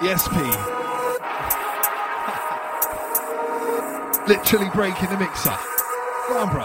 Yes, 0.00 0.26
P. 0.28 0.77
Literally 4.28 4.68
breaking 4.74 5.08
the 5.08 5.16
mixer. 5.16 5.48
Come 5.48 6.36
on, 6.36 6.50
bro. 6.52 6.64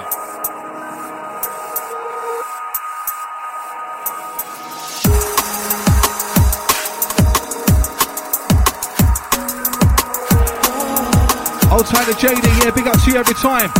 Old 11.71 11.86
tight 11.86 12.04
to 12.04 12.13
JD, 12.19 12.43
yeah, 12.65 12.71
big 12.71 12.86
up 12.86 13.02
to 13.02 13.12
you 13.12 13.15
every 13.15 13.34
time. 13.36 13.71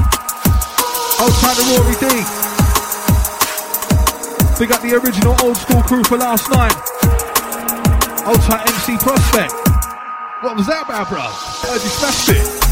Old 1.20 1.34
time 1.42 1.56
to 1.58 1.64
Rory 1.76 2.00
D. 2.00 2.08
Big 4.60 4.72
up 4.72 4.82
the 4.82 4.98
original 5.04 5.36
old 5.44 5.58
school 5.58 5.82
crew 5.84 6.06
for 6.06 6.18
last 6.18 6.50
night. 6.50 6.72
Old 8.26 8.40
time 8.44 8.62
MC 8.66 8.96
Prospect. 8.96 9.52
What 10.40 10.56
was 10.56 10.68
that 10.68 10.84
about, 10.86 11.10
bro? 11.10 11.20
I 11.20 11.80
just 11.84 12.00
smashed 12.00 12.30
it. 12.30 12.63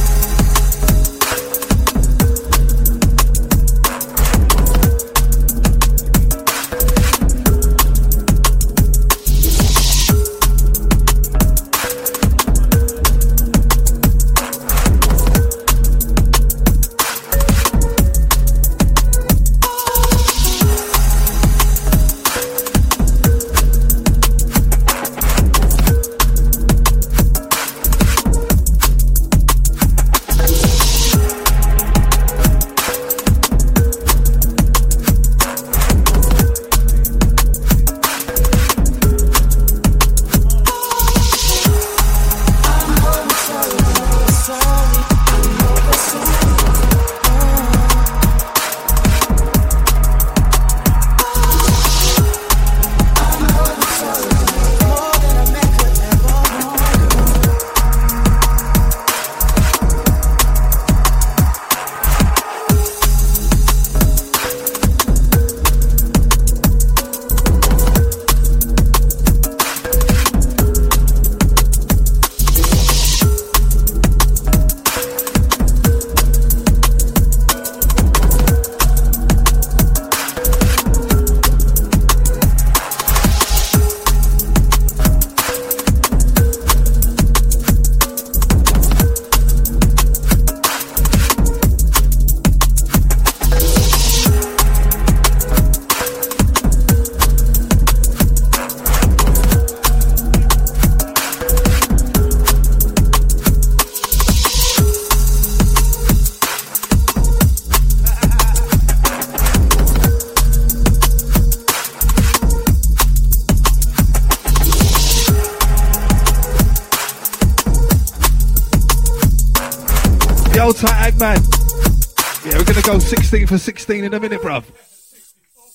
For 123.51 123.57
16 123.57 124.05
in 124.05 124.13
a 124.13 124.19
minute, 124.19 124.41
bruv. 124.41 124.63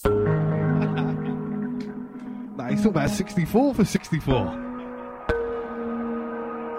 nah, 2.57 2.69
he's 2.69 2.79
talking 2.79 2.93
about 2.93 3.11
64 3.11 3.75
for 3.75 3.85
64. 3.85 4.35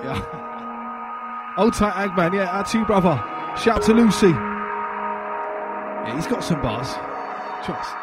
Yeah. 0.04 1.54
Old 1.60 1.76
tight 1.76 2.10
Agman, 2.10 2.34
yeah, 2.34 2.64
to 2.64 2.80
you, 2.80 2.86
brother. 2.86 3.24
Shout 3.62 3.84
to 3.84 3.94
Lucy. 3.94 4.30
Yeah, 6.08 6.16
he's 6.16 6.26
got 6.26 6.44
some 6.44 6.64
bars. 6.64 6.92
Trust. 7.64 7.94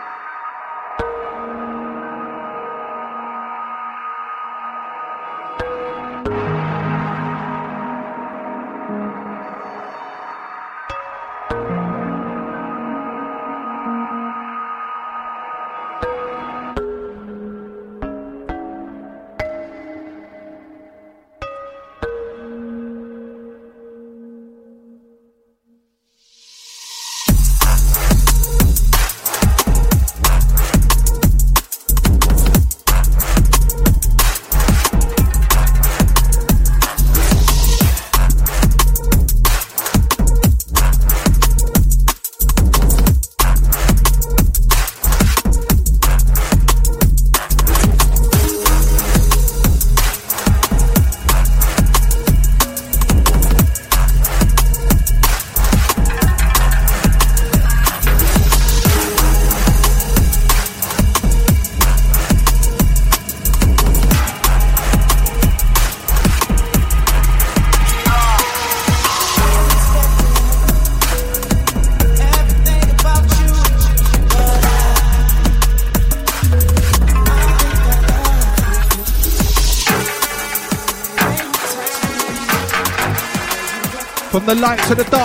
From 84.45 84.57
the 84.57 84.61
light 84.61 84.79
to 84.89 84.95
the 84.95 85.05
dark. 85.05 85.21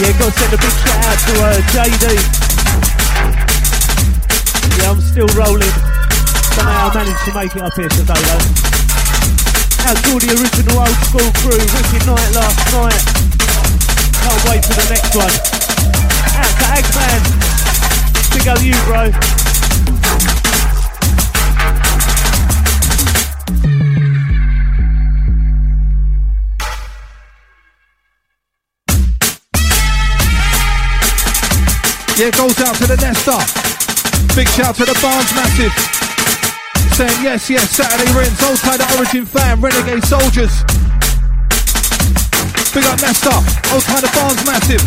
Yeah, 0.00 0.12
gotta 0.18 0.30
send 0.30 0.52
a 0.52 0.56
big 0.56 0.70
shout 0.70 1.02
out 1.02 1.18
to 1.18 1.32
uh, 1.42 1.58
JD. 1.72 2.04
Yeah, 4.78 4.90
I'm 4.90 5.00
still 5.00 5.26
rolling. 5.34 5.74
Somehow 6.54 6.90
I 6.90 6.94
managed 6.94 7.24
to 7.24 7.34
make 7.34 7.56
it 7.56 7.62
up 7.62 7.74
here 7.74 7.88
today 7.88 8.14
though. 8.14 8.83
Out 9.84 9.96
to 10.00 10.12
all 10.12 10.18
the 10.18 10.32
original 10.32 10.80
old 10.80 10.96
school 11.04 11.30
crew, 11.44 11.60
wicked 11.60 12.06
night 12.08 12.30
last 12.32 12.56
night. 12.72 12.96
Can't 14.16 14.42
wait 14.48 14.64
for 14.64 14.72
the 14.80 14.86
next 14.88 15.12
one. 15.14 15.28
Out 16.40 16.54
to 16.56 16.64
Eggman. 16.72 17.20
Big 18.32 18.48
up 18.48 18.62
you, 18.64 18.72
bro. 18.88 19.12
Yeah, 32.16 32.30
goes 32.30 32.58
out 32.60 32.76
to 32.76 32.86
the 32.86 32.96
Nesta. 33.02 33.36
Big 34.34 34.48
shout 34.48 34.76
to 34.76 34.84
the 34.86 34.98
Barnes 35.02 35.34
Massive. 35.34 36.13
Saying 36.94 37.24
yes, 37.24 37.50
yes, 37.50 37.70
Saturday 37.70 38.06
Rinse, 38.16 38.40
Old 38.48 38.56
Tide 38.58 38.80
Origin 38.96 39.26
fan, 39.26 39.60
Renegade 39.60 40.04
Soldiers. 40.04 40.62
Big 42.72 42.84
up 42.84 43.00
Nesta, 43.02 43.34
Old 43.74 43.82
Tide 43.82 44.06
Barnes 44.14 44.46
Massive. 44.46 44.78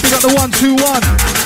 Big 0.00 0.14
up 0.14 0.22
the 0.22 0.32
121. 0.32 1.41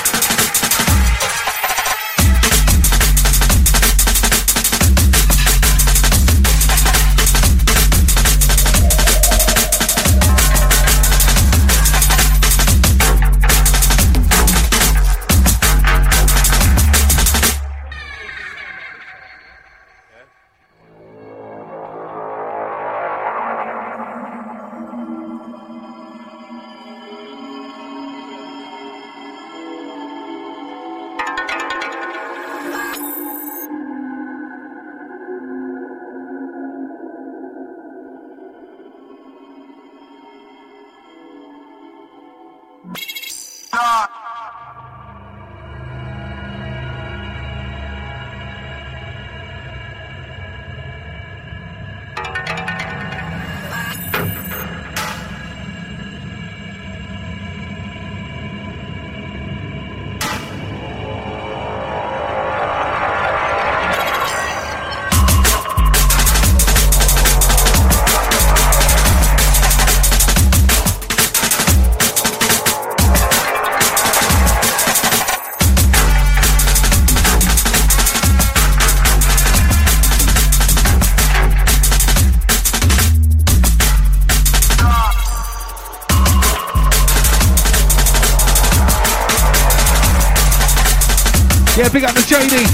Yeah, 91.87 91.93
big 91.93 92.03
up 92.03 92.15
the 92.15 92.21
JD. 92.21 92.67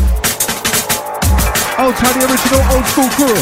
Old 1.78 1.94
Tiny 1.96 2.24
Original 2.24 2.62
Old 2.72 2.86
School 2.86 3.08
Crew. 3.10 3.34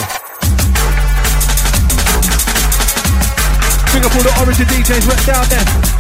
Big 3.92 4.04
up 4.04 4.16
all 4.16 4.22
the 4.22 4.35
Origin 4.40 4.66
DJs 4.66 5.06
right 5.06 5.26
down 5.26 5.48
there. 5.48 5.99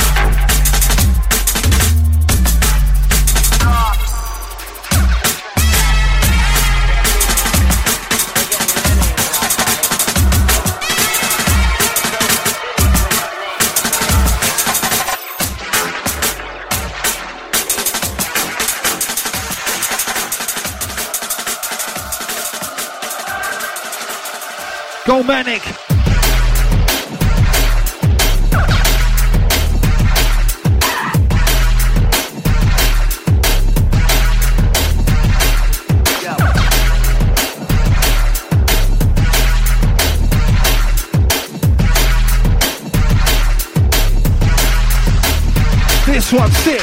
manic. 25.22 25.62
This 46.06 46.32
one's 46.32 46.56
sick. 46.58 46.79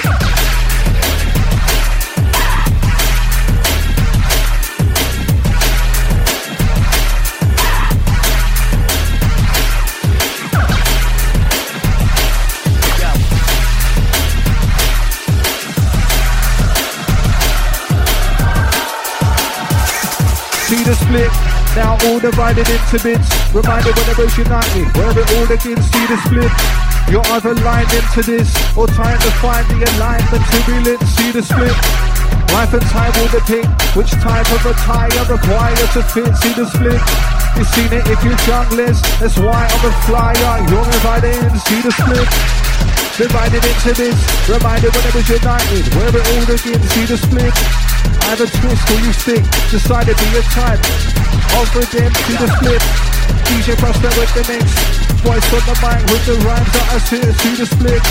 All 22.18 22.32
divided 22.32 22.68
into 22.68 22.98
bits. 23.04 23.30
Reminded 23.54 23.94
when 23.96 24.10
it 24.10 24.18
was 24.18 24.38
united, 24.38 24.86
where 24.98 25.12
it 25.12 25.28
all 25.38 25.50
again, 25.52 25.82
see 25.82 26.06
the 26.10 26.18
split. 26.26 26.52
You're 27.10 27.26
either 27.38 27.54
lined 27.64 27.92
into 27.94 28.22
this, 28.26 28.50
or 28.76 28.88
trying 28.88 29.20
to 29.20 29.32
find 29.38 29.66
the 29.70 29.86
alignment 29.96 30.44
to 30.52 30.60
be 30.66 30.76
lit, 30.82 31.00
see 31.16 31.32
the 31.32 31.42
split. 31.42 31.76
Life 32.54 32.74
and 32.74 32.86
time 32.90 33.14
will 33.20 33.30
depict 33.30 33.70
which 33.96 34.12
type 34.12 34.50
of 34.52 34.66
attire 34.66 35.26
required 35.30 35.90
to 35.94 36.02
fit, 36.04 36.36
see 36.38 36.54
the 36.54 36.66
split. 36.66 37.02
You've 37.56 37.68
seen 37.70 37.92
it 37.94 38.08
if 38.08 38.24
you're 38.24 38.40
junglist, 38.48 39.04
that's 39.20 39.38
why 39.38 39.68
I'm 39.70 39.86
a 39.86 39.94
flyer, 40.06 40.54
you're 40.70 40.86
invited 40.86 41.36
in, 41.36 41.60
see 41.60 41.82
the 41.82 41.92
split. 41.92 42.67
Divided 43.18 43.66
into 43.66 43.92
this, 43.98 44.18
reminded 44.46 44.94
when 44.94 45.06
it 45.10 45.16
was 45.18 45.28
united, 45.28 45.84
where 45.98 46.14
it 46.14 46.22
all 46.22 46.48
again, 46.54 46.82
see 46.94 47.06
the 47.10 47.18
split. 47.18 47.56
Either 48.30 48.46
twist 48.46 48.84
or 48.94 49.00
you 49.02 49.14
stick, 49.14 49.44
decided 49.74 50.14
to 50.14 50.24
be 50.24 50.38
your 50.38 50.46
type. 50.54 50.78
Over 51.58 51.82
them, 51.82 52.12
see 52.14 52.38
the 52.38 52.50
split. 52.60 52.82
DJ 53.50 53.74
Prospect 53.82 54.16
with 54.22 54.34
the 54.38 54.44
mix. 54.52 54.70
Voice 55.26 55.50
on 55.50 55.64
the 55.66 55.76
mic 55.82 56.02
with 56.14 56.24
the 56.30 56.36
rhymes 56.46 56.70
that 56.78 56.88
I 56.94 56.98
see, 57.10 57.24
see 57.42 57.56
the 57.58 57.66
split. 57.66 58.04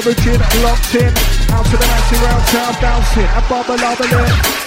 Origin 0.00 0.40
locked 0.64 0.94
in, 0.96 1.12
out 1.52 1.66
to 1.68 1.76
the 1.76 1.84
maxi 1.84 2.16
round 2.24 2.44
town 2.48 2.72
bouncing 2.80 3.28
and 3.28 3.44
bubble 3.52 3.76
bubbling. 3.76 4.62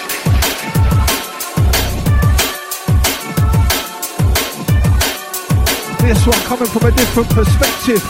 This 6.06 6.22
one 6.28 6.42
coming 6.46 6.70
from 6.70 6.86
a 6.86 6.92
different 6.92 7.30
perspective. 7.30 8.04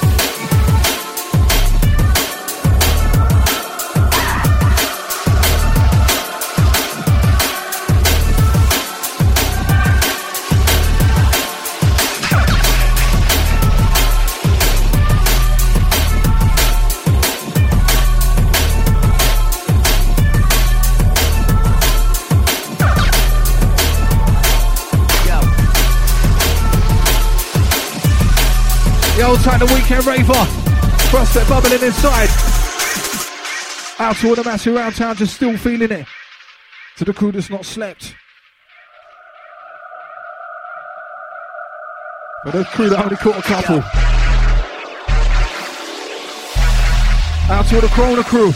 Time, 29.43 29.59
the 29.59 29.65
weekend 29.73 30.05
raver. 30.05 30.45
Prospect 31.09 31.49
bubbling 31.49 31.81
inside. 31.81 32.29
Out 33.97 34.15
to 34.17 34.27
all 34.29 34.35
the 34.35 34.43
massive 34.43 34.75
around 34.75 34.93
town, 34.93 35.15
just 35.15 35.35
still 35.35 35.57
feeling 35.57 35.91
it. 35.91 36.05
To 36.97 37.05
the 37.05 37.13
crew 37.13 37.31
that's 37.31 37.49
not 37.49 37.65
slept. 37.65 38.15
For 42.43 42.51
the 42.51 42.63
crew 42.65 42.89
that 42.89 43.03
only 43.03 43.15
caught 43.15 43.39
a 43.39 43.41
couple. 43.41 43.81
Out 47.49 47.65
to 47.67 47.75
all 47.75 47.81
the 47.81 47.87
Corona 47.87 48.23
crew. 48.23 48.53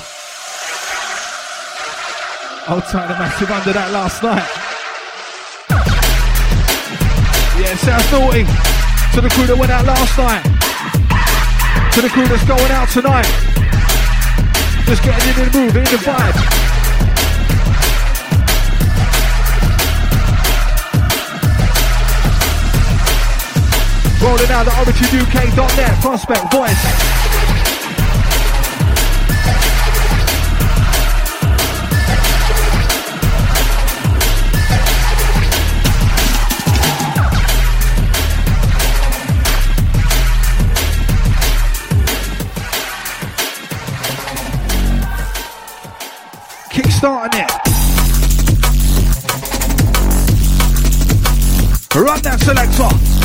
Old 2.70 2.84
time, 2.84 3.08
the 3.08 3.18
massive 3.18 3.50
under 3.50 3.74
that 3.74 3.92
last 3.92 4.22
night. 4.22 4.48
Yeah, 7.60 7.76
sounds 7.78 8.12
naughty. 8.12 8.44
To 9.16 9.22
the 9.22 9.30
crew 9.30 9.48
that 9.48 9.58
went 9.58 9.72
out 9.72 9.86
last 9.86 10.18
night. 10.18 10.69
To 12.00 12.04
the 12.04 12.14
crew 12.14 12.28
that's 12.30 12.46
going 12.46 12.72
out 12.72 12.88
tonight. 12.88 13.28
Just 14.86 15.04
getting 15.04 15.44
in 15.44 15.52
the 15.52 15.60
mood, 15.60 15.76
in 15.76 15.84
the 15.84 16.00
vibe. 16.00 16.36
Rolling 24.24 24.50
out 24.50 24.64
the 24.64 24.72
originuk.net 24.72 26.02
prospect 26.02 26.54
voice. 26.54 27.19
Run 52.00 52.22
that 52.22 52.40
selector. 52.40 53.19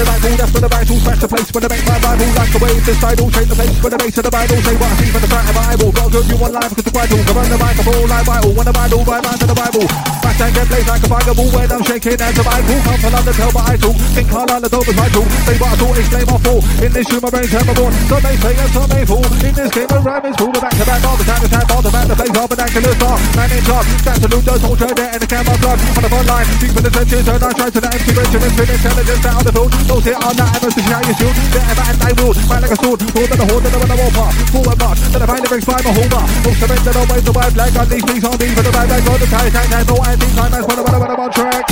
The 0.00 0.08
Bible, 0.08 0.36
that's 0.40 0.52
for 0.52 0.60
the 0.60 0.70
Bible, 0.70 0.96
smash 0.96 1.20
the 1.20 1.28
place. 1.28 1.48
For 1.50 1.60
the 1.60 1.68
make 1.68 1.84
my 1.84 1.98
Bible, 2.00 2.30
like 2.32 2.50
the 2.50 2.60
wave, 2.60 2.84
this 2.88 2.98
tidal, 3.00 3.28
change 3.30 3.50
the 3.52 3.56
place 3.58 3.76
for 3.80 3.90
the 3.90 3.98
base 4.00 4.16
of 4.16 4.24
the 4.24 4.32
Bible, 4.32 4.56
say 4.64 4.76
what 4.80 4.88
I 4.88 4.94
see 4.96 5.10
for 5.12 5.20
the 5.20 5.28
front 5.28 5.44
of 5.44 5.52
the 5.52 5.60
Bible, 5.60 5.88
got 5.92 6.08
good, 6.08 6.26
you 6.30 6.38
want 6.40 6.52
live, 6.56 6.70
because 6.72 6.86
the 6.88 6.94
Bible, 6.96 7.18
come 7.20 7.36
on 7.36 7.48
the 7.50 7.58
microphone, 7.60 8.08
like 8.08 8.26
Bible, 8.26 8.52
when 8.56 8.66
the 8.70 8.76
Bible, 8.76 9.00
by 9.04 9.18
man 9.20 9.36
to 9.36 9.46
the 9.50 9.58
Bible, 9.58 9.84
back 10.24 10.36
tank 10.40 10.56
and 10.56 10.68
blaze 10.70 10.88
like 10.88 11.04
a 11.04 11.08
fireball, 11.10 11.50
when 11.52 11.68
I'm 11.68 11.82
shaking 11.84 12.16
and 12.20 12.34
the 12.34 12.44
Bible, 12.44 12.78
come 12.80 12.98
from 13.00 13.12
London, 13.12 13.34
tell 13.34 13.52
what 13.52 13.64
I 13.68 13.74
talk, 13.76 13.96
think 14.16 14.28
on 14.32 14.60
the 14.60 14.68
dope 14.70 14.88
is 14.88 14.96
vital, 14.96 15.24
say 15.44 15.56
what 15.60 15.70
I 15.70 15.76
thought, 15.76 15.96
explain 16.00 16.26
my 16.30 16.38
fall, 16.40 16.60
in 16.80 16.90
this 16.96 17.06
room, 17.10 17.20
my 17.20 17.30
brain's 17.30 17.50
terrible, 17.50 17.90
some 17.92 18.22
may 18.24 18.36
say 18.40 18.54
and 18.56 18.70
some 18.72 18.88
may 18.88 19.04
fall, 19.04 19.26
in 19.44 19.52
this 19.52 19.70
game, 19.74 19.90
of 19.90 20.00
rhyme 20.00 20.24
is 20.24 20.36
full, 20.40 20.54
back 20.56 20.74
to 20.80 20.84
back, 20.88 21.02
all 21.04 21.16
the 21.20 21.26
time, 21.28 21.42
the 21.44 21.50
time, 21.50 21.68
all 21.70 21.82
the 21.84 21.92
back, 21.92 22.06
the 22.08 22.16
place, 22.16 22.36
all 22.40 22.48
vernacular 22.48 22.94
star, 22.96 23.16
man 23.36 23.50
in 23.52 23.62
charge, 23.68 23.88
stand 24.00 24.18
to 24.24 24.28
lose, 24.32 24.44
those 24.48 24.62
whole 24.64 24.78
turn 24.80 24.94
there, 24.96 25.12
and 25.12 25.20
the 25.20 25.28
camera 25.28 25.56
plug, 25.60 25.76
on 25.76 26.02
the 26.04 26.10
front 26.10 26.26
line, 26.30 26.46
deep 26.56 26.72
in 26.72 26.82
the 26.88 26.92
trenches, 26.94 27.22
turn 27.28 27.42
I 27.42 27.52
try 27.52 27.68
to 27.68 27.80
the 27.80 27.90
empty 27.90 28.12
Benjamin, 28.16 28.50
spin 28.54 28.68
intelligence 28.70 29.26
out 29.28 29.44
of 29.44 29.44
the 29.44 29.52
field, 29.52 29.89
those 29.90 30.04
here 30.06 30.14
are 30.14 30.34
not 30.38 30.54
ever 30.54 30.70
to 30.70 30.82
shout 30.86 31.02
your 31.02 31.16
shield, 31.18 31.34
they're 31.50 31.66
ever 31.66 31.84
and 31.90 31.98
I 31.98 32.10
will, 32.14 32.34
fight 32.46 32.62
like 32.62 32.70
a 32.70 32.78
sword, 32.78 33.02
hold 33.02 33.26
to 33.26 33.36
the 33.36 33.46
hold, 33.50 33.62
and 33.66 33.74
the 33.74 33.96
wall 33.98 34.12
part, 34.14 34.34
forward 34.54 34.78
march, 34.78 35.00
then 35.10 35.22
I 35.22 35.26
find 35.26 35.42
the 35.42 35.48
brings 35.50 35.66
by 35.66 35.82
my 35.82 35.90
up, 35.90 36.30
most 36.46 36.58
surrender, 36.62 36.92
no 36.94 37.02
way 37.10 37.20
to 37.20 37.32
buy 37.34 37.50
black, 37.50 37.74
on 37.74 37.88
these 37.90 38.04
things 38.06 38.24
on 38.24 38.36
these, 38.38 38.54
for 38.54 38.62
the 38.62 38.70
bad 38.70 38.86
guys, 38.86 39.08
on 39.10 39.18
the 39.18 39.26
tie, 39.26 39.50
time, 39.50 39.66
time, 39.66 39.86
no 39.90 39.96
anti, 40.06 40.26
time, 40.38 40.50
man, 40.54 40.62
when 40.62 40.78
I'm 40.78 41.00
when 41.00 41.10
I'm 41.10 41.20
on 41.20 41.30
track, 41.34 41.64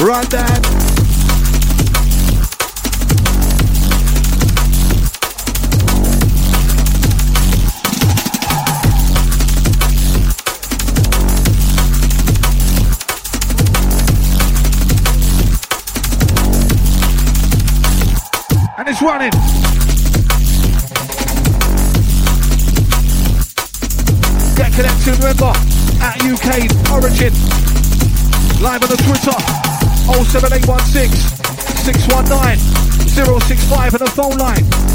run 0.00 0.24
that. 0.32 0.95
Running. 19.06 19.30
Get 24.56 24.72
connected, 24.74 25.14
remember, 25.18 25.52
at 26.02 26.18
UK 26.26 26.66
Origin. 26.90 27.32
Live 28.60 28.82
on 28.82 28.90
the 28.90 28.96
Twitter, 29.06 29.38
07816 30.10 31.12
619 31.86 32.58
065 33.40 33.94
and 33.94 34.00
the 34.00 34.10
phone 34.10 34.38
line. 34.38 34.85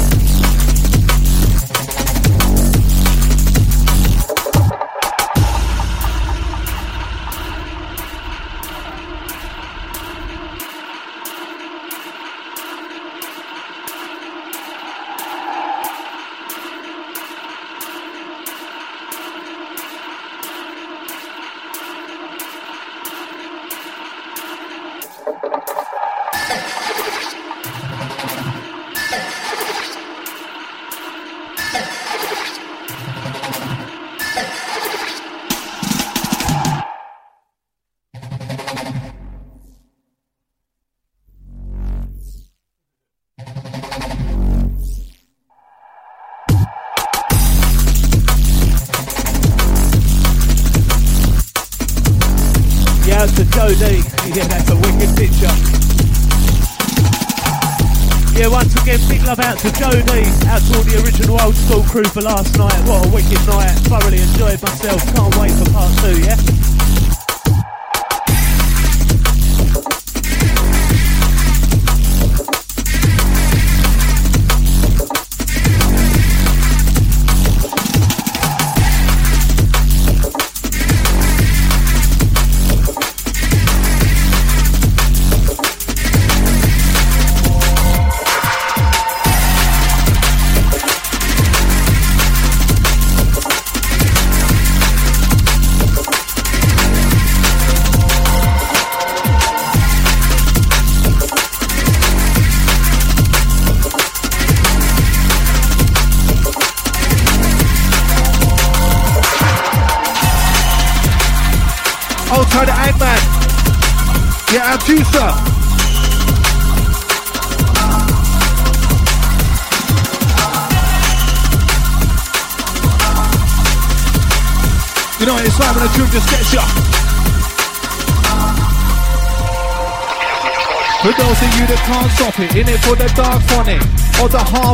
Crew 61.92 62.04
for 62.04 62.22
last 62.22 62.56
night. 62.56 62.71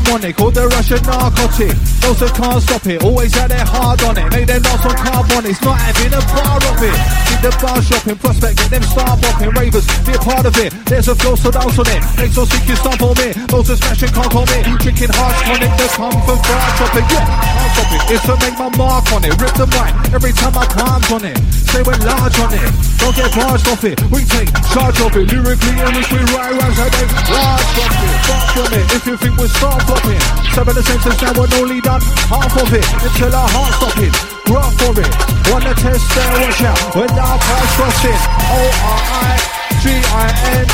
The 0.09 0.13
harmonic, 0.13 0.41
or 0.41 0.51
the 0.51 0.67
Russian 0.69 1.03
narcotic. 1.03 1.97
That 2.09 2.33
can't 2.33 2.59
stop 2.65 2.87
it, 2.89 3.05
always 3.05 3.37
had 3.37 3.53
their 3.53 3.69
hard 3.69 4.01
on 4.03 4.17
it. 4.17 4.33
Make 4.33 4.49
their 4.49 4.59
not 4.65 4.81
on 4.81 4.97
carbon. 4.97 5.45
It's 5.45 5.61
not 5.61 5.77
having 5.77 6.09
a 6.17 6.23
bar 6.33 6.57
of 6.57 6.81
it. 6.81 6.97
Keep 7.29 7.41
the 7.45 7.53
bar 7.61 7.79
shopping, 7.85 8.17
prospect, 8.17 8.59
get 8.59 8.71
them 8.73 8.83
star 8.83 9.13
bopping. 9.21 9.53
Ravers, 9.53 9.85
be 10.09 10.17
a 10.17 10.19
part 10.19 10.49
of 10.49 10.57
it. 10.57 10.73
There's 10.89 11.07
a 11.07 11.15
flow 11.15 11.37
so 11.37 11.53
dance 11.53 11.79
on 11.79 11.85
it. 11.85 12.01
Makes 12.17 12.41
us 12.41 12.49
think 12.49 12.65
you 12.65 12.81
stomp 12.81 13.05
on 13.05 13.13
me. 13.21 13.37
Those 13.53 13.69
that 13.69 13.79
smashing 13.85 14.11
can't 14.17 14.31
call 14.33 14.49
me. 14.49 14.59
Drinking 14.81 15.13
hard 15.15 15.37
tonic, 15.47 15.71
they 15.79 15.91
come 15.95 16.17
from 16.25 16.41
far 16.43 16.69
dropping. 16.81 17.07
Yeah, 17.13 17.29
can't 17.29 17.71
stop 17.77 17.93
it. 17.93 18.03
It's 18.09 18.25
to 18.25 18.35
make 18.41 18.57
my 18.57 18.71
mark 18.75 19.07
on 19.13 19.23
it. 19.23 19.33
Rip 19.37 19.55
the 19.55 19.69
mic 19.69 19.93
every 20.11 20.33
time 20.33 20.57
I 20.57 20.65
climb 20.65 21.05
on 21.13 21.23
it. 21.29 21.37
Say 21.71 21.85
we're 21.85 22.03
large 22.03 22.35
on 22.41 22.51
it. 22.57 22.67
Don't 22.99 23.15
get 23.15 23.31
barged 23.37 23.69
off 23.69 23.85
it. 23.85 24.01
We 24.09 24.25
take 24.25 24.49
charge 24.73 24.99
of 25.05 25.13
it. 25.13 25.29
Lyrically, 25.29 25.77
and 25.77 25.93
we 25.93 26.03
right 26.33 26.57
rounds 26.57 26.79
like 26.81 26.95
they 26.99 27.07
large 27.31 27.69
from 27.77 27.93
it, 27.95 28.17
far 28.27 28.43
from 28.57 28.71
it. 28.75 28.85
If 28.97 29.05
you 29.07 29.17
think 29.21 29.37
we're 29.39 29.53
start 29.53 29.85
flopping, 29.85 30.19
seven 30.57 30.75
the 30.75 30.83
senses 30.83 31.15
now 31.23 31.37
we're 31.37 31.53
only 31.61 31.79
done 31.99 32.16
half 32.28 32.55
of 32.57 32.72
it 32.72 32.86
until 33.03 33.34
our 33.34 33.49
heart 33.49 33.72
stopping. 33.74 34.12
Rock 34.53 34.72
for 34.80 34.94
it, 34.96 35.12
wanna 35.51 35.74
test 35.74 36.05
there, 36.14 36.32
watch 36.40 36.62
out 36.62 36.80
when 36.94 37.11
our 37.11 37.38
paths 37.38 37.74
crossing. 37.76 38.20
O 38.55 38.61
R 38.82 39.01
I 39.18 39.38
G 39.82 39.90
I 39.92 40.28
N 40.59 40.66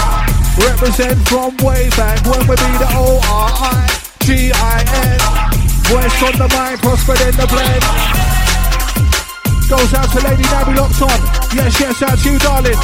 represent 0.59 1.19
from 1.29 1.57
way 1.65 1.89
back 1.97 2.25
when 2.27 2.41
we 2.47 2.55
be 2.57 2.73
the 2.79 2.89
O 2.95 3.21
R 3.25 3.51
I 3.53 3.89
G 4.21 4.53
I 4.53 4.79
N. 5.11 5.19
West 5.93 6.23
on 6.23 6.35
the 6.39 6.49
mind, 6.55 6.81
prospered 6.81 7.21
in 7.21 7.35
the 7.37 7.47
blend. 7.47 7.85
Goes 9.69 9.95
out 9.95 10.09
to 10.13 10.21
Lady 10.21 10.45
Nabby 10.45 10.75
locked 10.75 11.03
on. 11.03 11.19
Yes, 11.55 11.81
yes, 11.81 12.01
that's 12.01 12.25
you, 12.25 12.39
darling. 12.39 12.79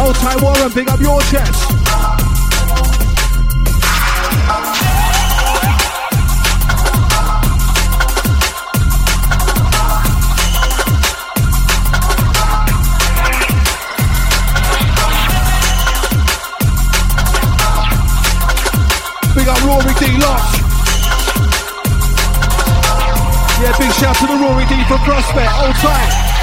Old 0.00 0.16
time 0.16 0.40
Warren, 0.42 0.70
pick 0.70 0.88
up 0.90 1.00
your 1.00 1.20
chest. 1.22 2.31
Yeah, 23.62 23.78
big 23.78 23.92
shout 23.92 24.16
to 24.16 24.26
the 24.26 24.34
Rory 24.34 24.66
D 24.66 24.82
from 24.88 24.98
Prospect. 25.06 25.52
Old 25.62 25.76
time. 25.76 26.41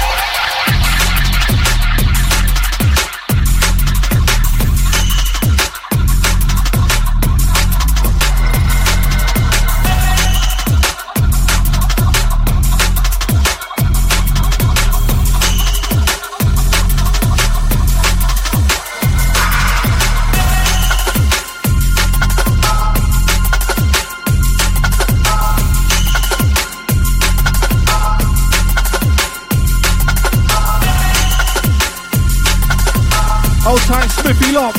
Smithy 34.10 34.52
locked. 34.52 34.78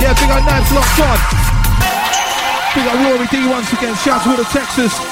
Yeah, 0.00 0.14
big 0.14 0.30
up 0.30 0.44
Nance 0.44 0.72
locked 0.72 1.00
on. 1.00 1.18
Big 2.74 2.86
up 2.86 2.94
Rory 3.04 3.26
D 3.28 3.48
once 3.48 3.72
again. 3.72 3.94
Shouts 3.96 4.24
to 4.24 4.30
all 4.30 4.36
the 4.36 4.44
Texas. 4.44 5.09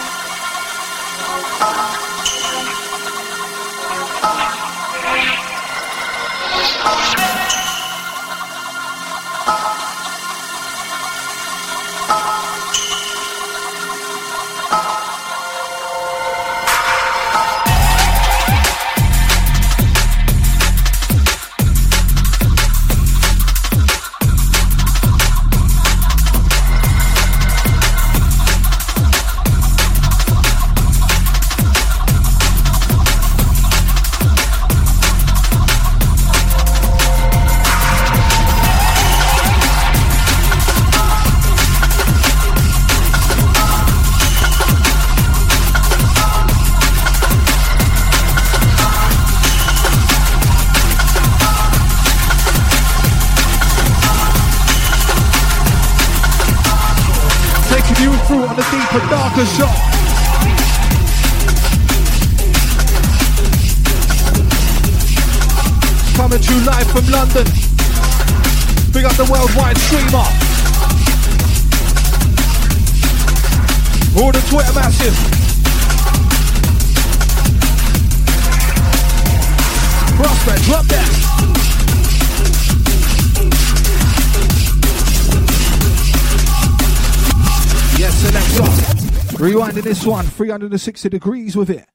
Rewinding 89.49 89.83
this 89.83 90.05
one, 90.05 90.27
360 90.27 91.09
degrees 91.09 91.57
with 91.57 91.71
it. 91.71 91.89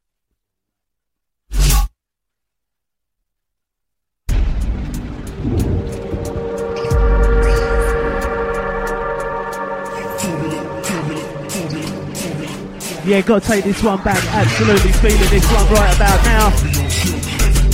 Yeah, 13.06 13.22
gotta 13.22 13.45
take 13.45 13.66
this 13.66 13.84
one 13.84 14.01
back. 14.01 14.18
Absolutely 14.34 14.91
feeling 14.93 15.30
this 15.30 15.45
one 15.51 15.74
right 15.74 15.95
about 15.95 16.26
now. 16.26 16.49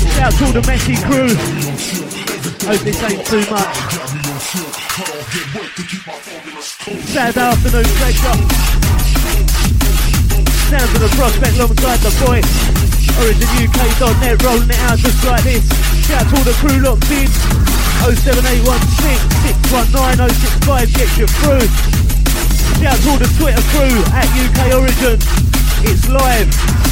Shout 0.09 0.21
out 0.21 0.33
to 0.33 0.45
all 0.45 0.51
the 0.51 0.61
messy 0.67 0.97
crew. 1.05 1.29
Hope 2.67 2.81
this 2.81 3.01
ain't 3.03 3.25
too 3.25 3.49
much. 3.49 3.77
Saturday 7.05 7.39
afternoon 7.39 7.85
pleasure. 7.85 9.68
Sounds 10.69 10.93
of 10.93 11.01
the 11.01 11.09
prospect 11.17 11.57
alongside 11.57 11.97
the 12.05 12.13
voice. 12.21 12.45
OriginUK.net 13.17 14.37
rolling 14.45 14.69
it 14.69 14.77
out 14.85 14.99
just 14.99 15.25
like 15.25 15.43
this. 15.43 15.65
Shout 16.05 16.21
out 16.21 16.29
to 16.29 16.37
all 16.37 16.45
the 16.45 16.53
crew 16.61 16.77
locked 16.85 17.09
in. 17.09 17.25
07816 18.05 19.17
619 19.65 20.29
065 20.29 20.93
get 20.93 21.09
you 21.17 21.25
through. 21.41 21.65
Shout 22.77 22.93
out 22.93 23.01
to 23.01 23.09
all 23.09 23.17
the 23.17 23.29
Twitter 23.41 23.65
crew 23.73 23.97
at 24.13 24.29
UK 24.29 24.77
Origin. 24.77 25.17
It's 25.89 26.07
live. 26.07 26.88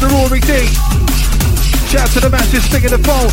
To 0.00 0.06
the 0.06 0.12
Rory 0.12 0.40
D. 0.40 0.66
Shout 1.88 2.08
to 2.10 2.20
the 2.20 2.28
massive 2.28 2.62
stick 2.62 2.84
in 2.84 2.90
the 2.90 2.98
phone. 2.98 3.30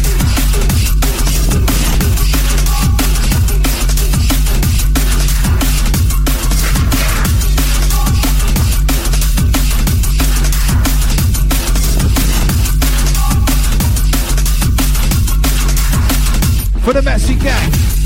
For 16.82 16.94
the 16.94 17.02
messy 17.02 17.36
gang. 17.36 18.03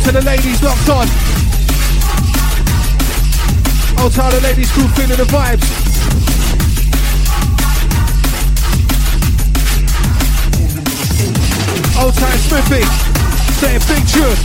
out 0.00 0.06
to 0.06 0.12
the 0.12 0.24
ladies 0.24 0.62
locked 0.62 0.88
on. 0.88 1.06
Old 4.02 4.12
time 4.12 4.30
the 4.32 4.40
ladies 4.42 4.70
crew 4.72 4.88
feeling 4.88 5.16
the 5.16 5.24
vibes. 5.24 5.66
Old 12.00 12.14
time 12.14 12.38
Smithy 12.38 12.84
saying 13.60 13.80
big 13.88 14.06
truth. 14.08 14.40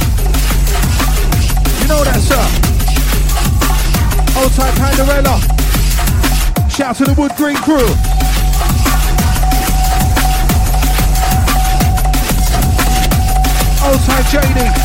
You 1.82 1.88
know 1.88 2.04
that, 2.04 2.20
sir. 2.22 2.44
Old 4.40 4.52
time 4.54 4.74
Pandarella. 4.76 5.40
Shout 6.70 6.96
to 6.98 7.06
the 7.06 7.14
Wood 7.14 7.32
Green 7.38 7.58
crew. 7.58 7.88
Old 13.86 14.02
time 14.02 14.24
Janie. 14.32 14.85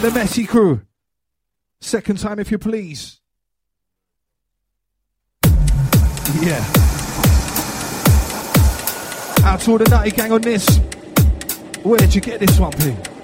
the 0.00 0.10
messy 0.12 0.46
crew. 0.46 0.82
Second 1.80 2.18
time, 2.18 2.38
if 2.38 2.50
you 2.50 2.58
please. 2.58 3.20
Yeah. 6.40 6.64
Out 9.44 9.60
to 9.62 9.70
all 9.72 9.78
the 9.78 9.88
nutty 9.90 10.10
gang 10.10 10.32
on 10.32 10.42
this. 10.42 10.78
Where'd 11.82 12.14
you 12.14 12.20
get 12.20 12.40
this 12.40 12.58
one, 12.58 12.72
please? 12.72 13.19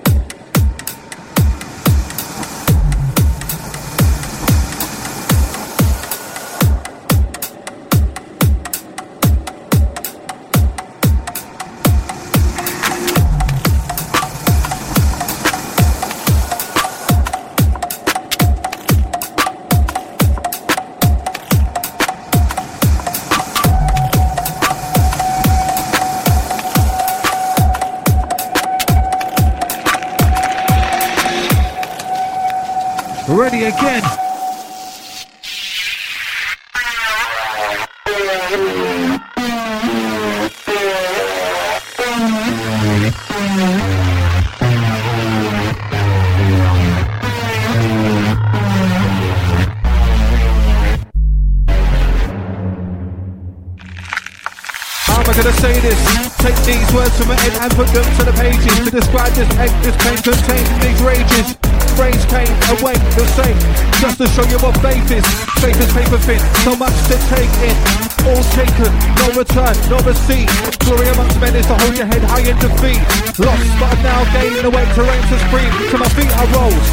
And 57.66 57.74
put 57.74 57.88
them 57.88 58.04
to 58.16 58.24
the 58.24 58.32
pages 58.38 58.78
to 58.78 58.90
describe 58.90 59.32
this 59.32 59.50
egg, 59.58 59.70
this 59.82 59.96
pain 60.04 60.16
contained 60.22 60.68
in 60.68 60.80
these 60.86 61.02
rages. 61.02 61.56
Brains 61.96 62.24
pain, 62.26 62.46
away, 62.78 62.94
the 63.18 63.26
same, 63.34 63.58
just 64.00 64.18
to 64.18 64.26
show 64.28 64.44
you 64.44 64.58
what 64.58 64.76
faith 64.78 65.10
is. 65.10 65.26
Faith 65.60 65.80
is 65.80 65.92
paper 65.92 66.18
thin, 66.18 66.38
so 66.62 66.76
much 66.76 66.94
to 67.08 67.16
take 67.28 67.50
in. 67.66 68.05
All 68.26 68.42
taken, 68.58 68.90
no 69.22 69.26
return, 69.38 69.74
no 69.86 69.98
receipt. 70.02 70.50
Glory 70.82 71.06
amongst 71.14 71.38
men 71.38 71.54
is 71.54 71.66
to 71.70 71.78
hold 71.78 71.94
your 71.94 72.10
head 72.10 72.22
high 72.26 72.42
in 72.42 72.58
defeat. 72.58 72.98
Lost, 73.38 73.70
but 73.78 73.86
I'm 73.94 74.02
now 74.02 74.26
gaining 74.34 74.62
the 74.66 74.70
weight 74.70 74.90
to 74.90 75.36
supreme. 75.38 75.70
To 75.94 75.96
my 75.98 76.10
feet 76.18 76.32
I 76.34 76.42
rose, 76.50 76.86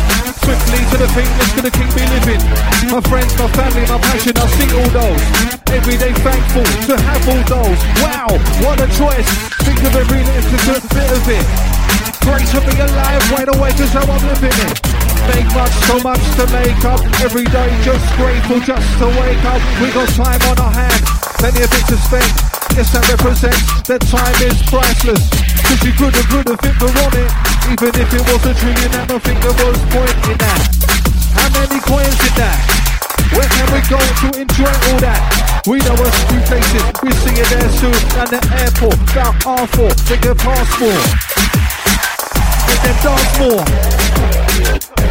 swiftly 0.46 0.82
to 0.94 0.98
the 1.02 1.10
thing 1.18 1.30
that's 1.42 1.54
gonna 1.58 1.74
keep 1.74 1.90
me 1.98 2.06
living. 2.06 2.42
My 2.94 3.02
friends, 3.10 3.34
my 3.42 3.50
family, 3.58 3.82
my 3.90 3.98
passion, 3.98 4.38
I 4.38 4.46
see 4.54 4.70
all 4.78 4.90
those. 4.94 5.22
Every 5.74 5.98
day 5.98 6.14
thankful 6.22 6.70
to 6.86 7.02
have 7.02 7.24
all 7.26 7.44
those. 7.50 7.80
Wow, 8.06 8.30
what 8.62 8.78
a 8.78 8.88
choice. 8.94 9.30
Think 9.66 9.82
of 9.90 9.96
every 9.98 10.22
little 10.22 10.86
bit 10.94 11.10
of 11.18 11.26
it. 11.34 11.46
Great 12.22 12.46
to 12.54 12.62
be 12.62 12.78
alive, 12.78 13.24
wide 13.34 13.50
awake 13.50 13.80
is 13.82 13.90
how 13.90 14.06
I'm 14.06 14.22
living 14.30 14.54
it. 14.70 14.78
Make 15.28 15.48
much, 15.56 15.72
so 15.88 16.00
much 16.00 16.24
to 16.36 16.46
make 16.52 16.84
up. 16.86 17.00
Every 17.24 17.46
day 17.46 17.70
just 17.82 18.06
grateful 18.16 18.60
just 18.60 18.88
to 19.00 19.08
wake 19.08 19.44
up. 19.44 19.62
We 19.82 19.92
got 19.92 20.08
time 20.16 20.42
on 20.52 20.60
our 20.60 20.72
hands, 20.72 21.08
it 21.52 21.68
to 21.68 21.98
spend. 22.00 22.32
Yes, 22.72 22.88
that 22.96 23.04
represents 23.12 23.60
that 23.91 24.00
time 24.08 24.32
is 24.39 24.56
priceless. 24.72 25.28
Cause 25.68 25.82
you 25.84 25.91
could 25.91 26.16
have, 26.16 26.28
could 26.32 26.48
have 26.48 26.62
finger 26.64 26.88
on 26.88 27.12
it. 27.20 27.32
Even 27.68 27.91
if 28.00 28.10
it 28.16 28.24
was 28.32 28.41
a 28.48 28.54
trillion 28.56 28.91
and 28.96 29.08
my 29.12 29.20
finger 29.20 29.52
was 29.60 29.76
pointing 29.91 30.39
at. 30.39 30.62
How 31.36 31.52
many 31.52 31.84
coins 31.84 32.16
did 32.24 32.36
that? 32.39 32.56
Where 33.36 33.50
can 33.52 33.68
we 33.76 33.84
go 33.91 34.00
to 34.00 34.28
enjoy 34.39 34.72
all 34.72 35.00
that? 35.04 35.20
We 35.68 35.84
know 35.84 36.00
a 36.00 36.08
few 36.32 36.39
places, 36.48 36.84
we 37.04 37.12
see 37.12 37.36
it 37.36 37.48
there 37.52 37.72
soon. 37.76 38.00
At 38.16 38.32
the 38.32 38.39
airport, 38.64 38.96
about 39.12 39.36
R4, 39.44 39.91
take 40.08 40.24
your 40.24 40.39
passport. 40.39 41.04
And 42.72 42.80
then 42.88 42.96
dance 43.04 43.36
more. 43.36 45.03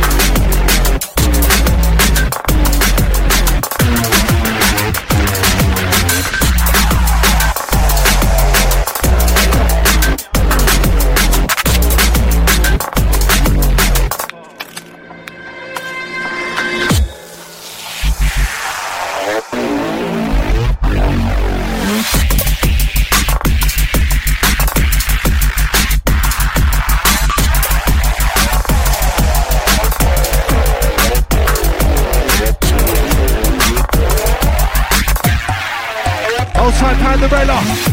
Outside 37.22 37.46
Pandarella. 37.46 37.91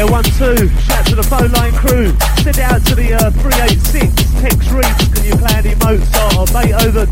Yeah, 0.00 0.10
one, 0.10 0.24
two. 0.24 0.56
Shout 0.80 1.04
to 1.08 1.14
the 1.14 1.22
phone 1.22 1.52
line 1.52 1.74
crew. 1.74 2.16
Send 2.40 2.56
it 2.56 2.64
out 2.64 2.80
to 2.86 2.94
the 2.94 3.12
uh, 3.12 3.30
386. 3.44 4.40
Text 4.40 4.72
reads, 4.72 5.12
can 5.12 5.28
you 5.28 5.36
play 5.36 5.52
any 5.60 5.74
Mozart 5.76 6.40
or 6.40 6.46
Beethoven? 6.48 7.04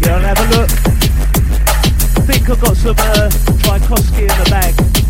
Yeah, 0.00 0.16
I'll 0.16 0.24
have 0.24 0.40
a 0.40 0.48
look. 0.56 0.70
I 2.16 2.24
think 2.24 2.48
I've 2.48 2.60
got 2.62 2.76
some 2.78 2.96
uh, 2.96 3.28
Tchaikovsky 3.60 4.22
in 4.22 4.32
the 4.40 4.48
bag. 4.48 5.09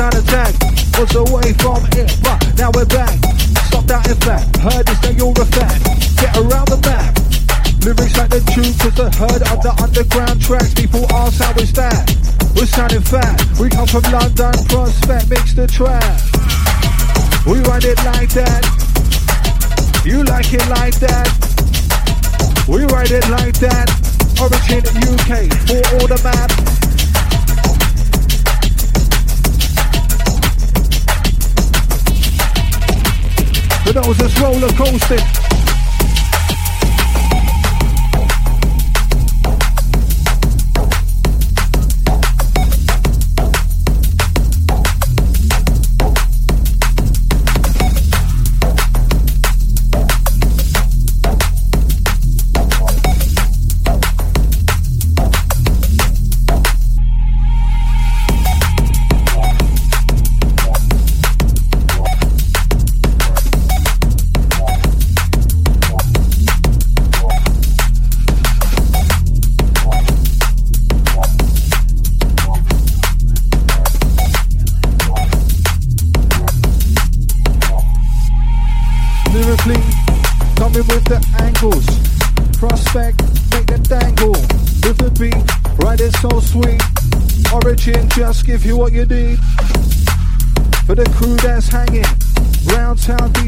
The 0.00 0.08
town 0.08 0.24
tag. 0.24 0.54
Was 0.96 1.14
away 1.16 1.52
from 1.60 1.84
it, 1.96 2.08
but 2.24 2.40
now 2.56 2.70
we're 2.72 2.88
back. 2.88 3.16
Stop 3.68 3.84
that 3.86 4.08
in 4.08 4.16
fact, 4.20 4.56
heard 4.60 4.84
this 4.86 4.98
that 5.00 5.14
you're 5.16 5.32
a 5.32 5.46
fan. 5.52 5.76
Get 6.16 6.32
around 6.36 6.68
the 6.68 6.80
map. 6.84 7.16
Lyrics 7.84 8.16
like 8.16 8.28
the 8.28 8.40
truth 8.52 8.76
cause 8.80 8.96
the 8.96 9.08
heard 9.16 9.42
of 9.48 9.60
the 9.64 9.72
underground 9.80 10.40
tracks. 10.40 10.72
People 10.74 11.04
ask 11.12 11.40
how 11.40 11.52
is 11.56 11.72
that? 11.72 12.04
We're 12.56 12.66
sounding 12.66 13.00
fat. 13.00 13.40
We 13.60 13.68
come 13.68 13.86
from 13.86 14.04
London, 14.12 14.52
prospect, 14.68 15.28
mix 15.28 15.54
the 15.54 15.66
track. 15.66 16.04
We 17.48 17.60
run 17.64 17.80
it 17.84 18.00
like 18.04 18.30
that. 18.36 18.64
You 20.04 20.24
like 20.24 20.52
it 20.52 20.66
like 20.68 20.96
that. 21.00 21.28
We 22.68 22.84
ride 22.84 23.12
it 23.12 23.28
like 23.28 23.56
that. 23.64 23.88
Origin 24.40 24.84
UK 25.12 25.48
for 25.68 25.80
all 25.96 26.08
the 26.08 26.20
map. 26.24 26.79
Roller 35.10 35.39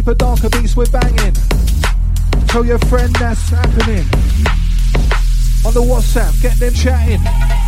deeper, 0.03 0.15
darker 0.15 0.49
beats 0.51 0.77
we're 0.77 0.87
banging. 0.87 1.35
Tell 2.49 2.65
your 2.65 2.79
friend 2.79 3.15
that's 3.17 3.49
happening. 3.51 4.05
On 5.65 5.73
the 5.73 5.81
WhatsApp, 5.81 6.41
get 6.43 6.59
them 6.59 6.75
chatting. 6.75 7.62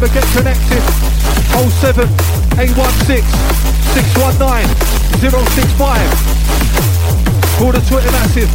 Remember, 0.00 0.20
get 0.20 0.26
connected. 0.36 0.82
07 1.58 2.08
816 2.58 3.22
619 3.94 4.68
065. 5.18 6.10
Call 7.58 7.72
the 7.72 7.80
Twitter 7.80 8.12
massive 8.12 8.50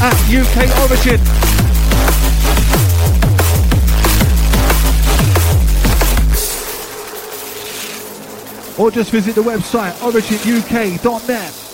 at 0.00 0.14
UK 0.30 0.70
Origin. 0.86 1.20
Or 8.78 8.90
just 8.90 9.10
visit 9.10 9.34
the 9.34 9.42
website 9.42 9.92
originuk.net. 10.00 11.69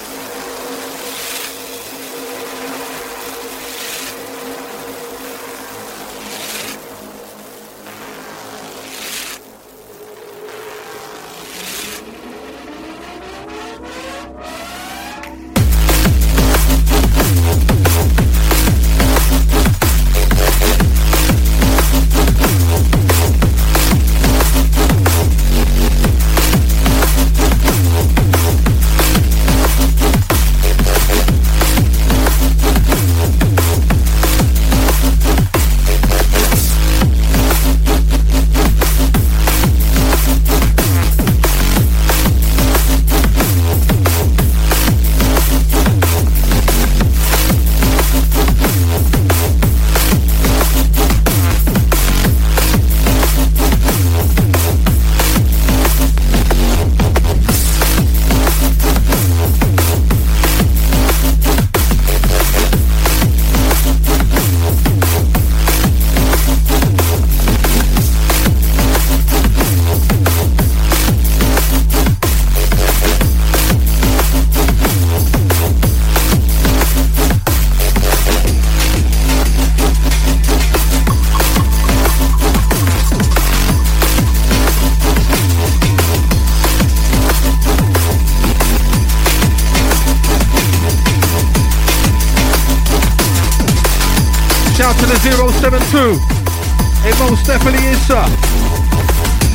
It 95.97 97.19
most 97.19 97.47
definitely 97.47 97.81
is, 97.89 97.97
sir. 98.07 98.21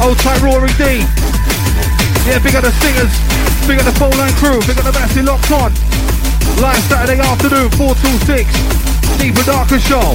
Old 0.02 0.18
tight 0.18 0.42
Rory 0.42 0.74
D. 0.74 1.06
Yeah, 2.26 2.40
big 2.42 2.56
up 2.56 2.64
the 2.64 2.72
singers, 2.82 3.14
big 3.68 3.78
up 3.78 3.86
the 3.86 3.94
full 4.00 4.10
line 4.18 4.34
crew, 4.42 4.60
big 4.66 4.80
up 4.80 4.86
the 4.86 4.92
massive 4.92 5.26
locked 5.26 5.52
on. 5.52 5.72
Live 6.60 6.82
Saturday 6.90 7.22
afternoon, 7.22 7.70
4 7.78 7.94
to 7.94 8.08
6. 8.26 8.50
Steve 9.14 9.38
and 9.38 9.46
Darker 9.46 9.78
Show. 9.78 10.11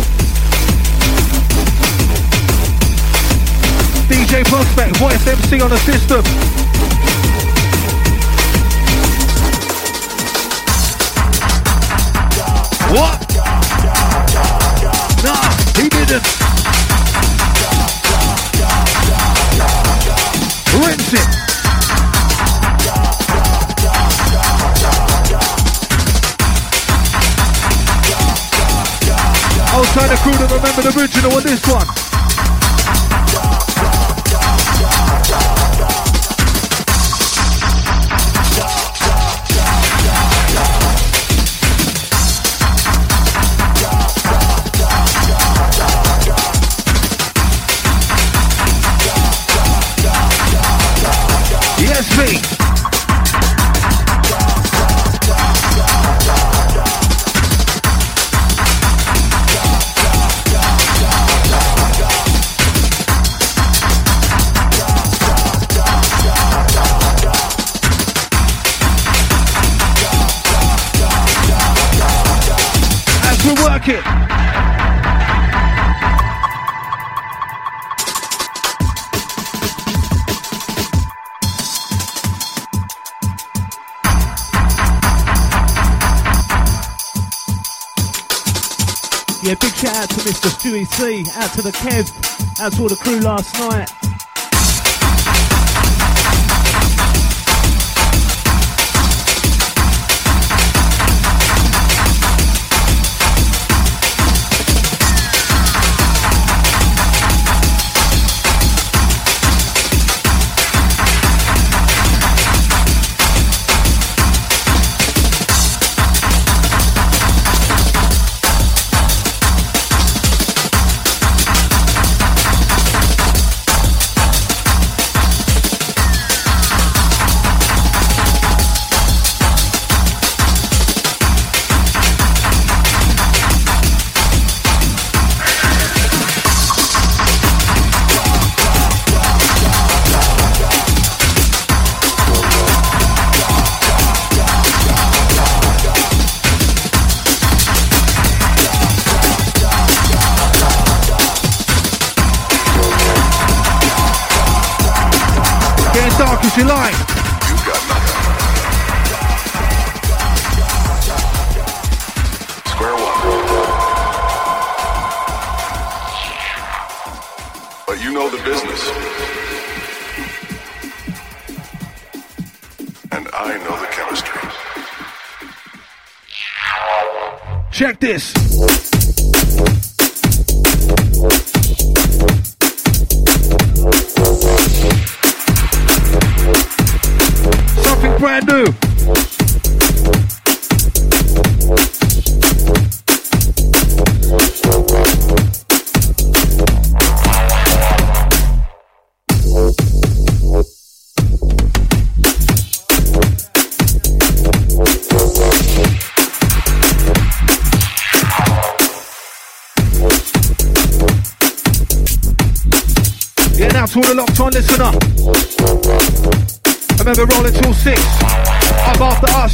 Out 90.98 91.52
to 91.52 91.60
the 91.60 91.72
Kev, 91.72 92.10
out 92.58 92.72
to 92.72 92.82
all 92.82 92.88
the 92.88 92.96
crew 92.96 93.20
last 93.20 93.58
night. 93.58 94.05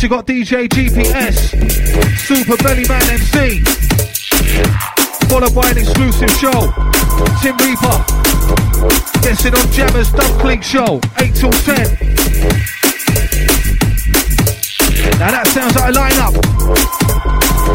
You 0.03 0.09
got 0.09 0.27
DJ 0.27 0.67
GPS, 0.69 1.55
Super 2.27 2.57
Belly 2.65 2.85
Man 2.89 3.03
MC, 3.09 3.61
followed 5.29 5.55
by 5.55 5.71
an 5.71 5.79
exclusive 5.79 6.31
show. 6.31 6.73
Tim 7.41 7.57
Reaper, 7.59 8.03
guessing 9.23 9.55
on 9.55 9.71
Jammers 9.71 10.11
Dub 10.11 10.41
Click 10.41 10.63
Show, 10.63 11.01
8 11.19 11.35
till 11.35 11.53
10. 11.53 11.77
Now 15.21 15.31
that 15.31 15.47
sounds 15.53 15.77
like 15.77 15.91
a 15.91 15.97
lineup. 15.97 16.35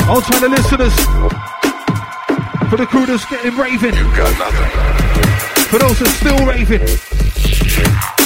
I'll 0.09 0.21
try 0.21 0.39
the 0.39 0.49
listeners. 0.49 0.95
For 2.69 2.75
the 2.75 2.85
crew 2.87 3.05
that's 3.05 3.25
getting 3.25 3.55
raving. 3.55 3.95
You 3.95 4.03
got 4.17 4.37
nothing. 4.37 4.69
For 5.69 5.79
those 5.79 5.99
that 5.99 6.09
still 6.19 6.45
raving. 6.45 8.16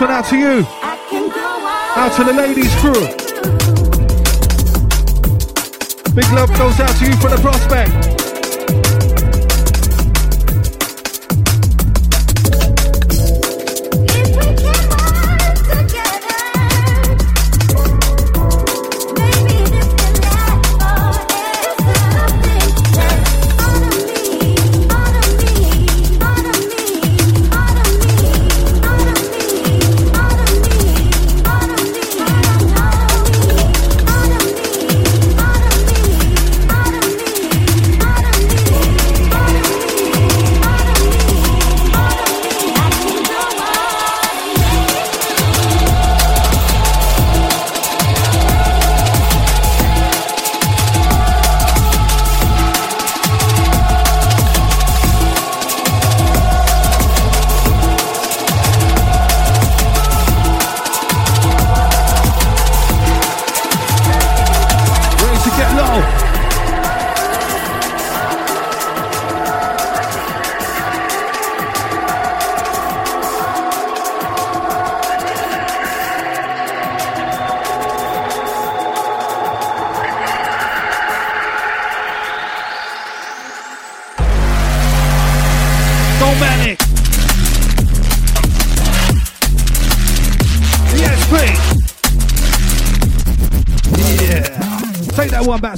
One 0.00 0.10
out 0.10 0.24
to 0.24 0.36
you. 0.36 0.64
Out 1.96 2.16
to 2.16 2.24
the 2.24 2.32
ladies 2.32 2.74
crew. 2.76 2.92
Big 6.14 6.30
love 6.32 6.48
goes 6.56 6.80
out 6.80 6.96
to 6.96 7.06
you 7.06 7.16
for 7.16 7.28
the 7.28 7.38
prospect. 7.42 8.19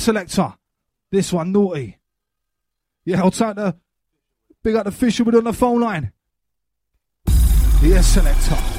Selector. 0.02 0.54
This 1.10 1.32
one, 1.32 1.52
naughty. 1.52 1.98
Yeah, 3.04 3.22
I'll 3.22 3.30
take 3.30 3.56
the 3.56 3.76
big 4.62 4.76
up 4.76 4.84
the 4.84 4.92
fisherman 4.92 5.34
on 5.36 5.44
the 5.44 5.52
phone 5.52 5.80
line. 5.80 6.12
Yes, 7.82 8.06
selector. 8.06 8.71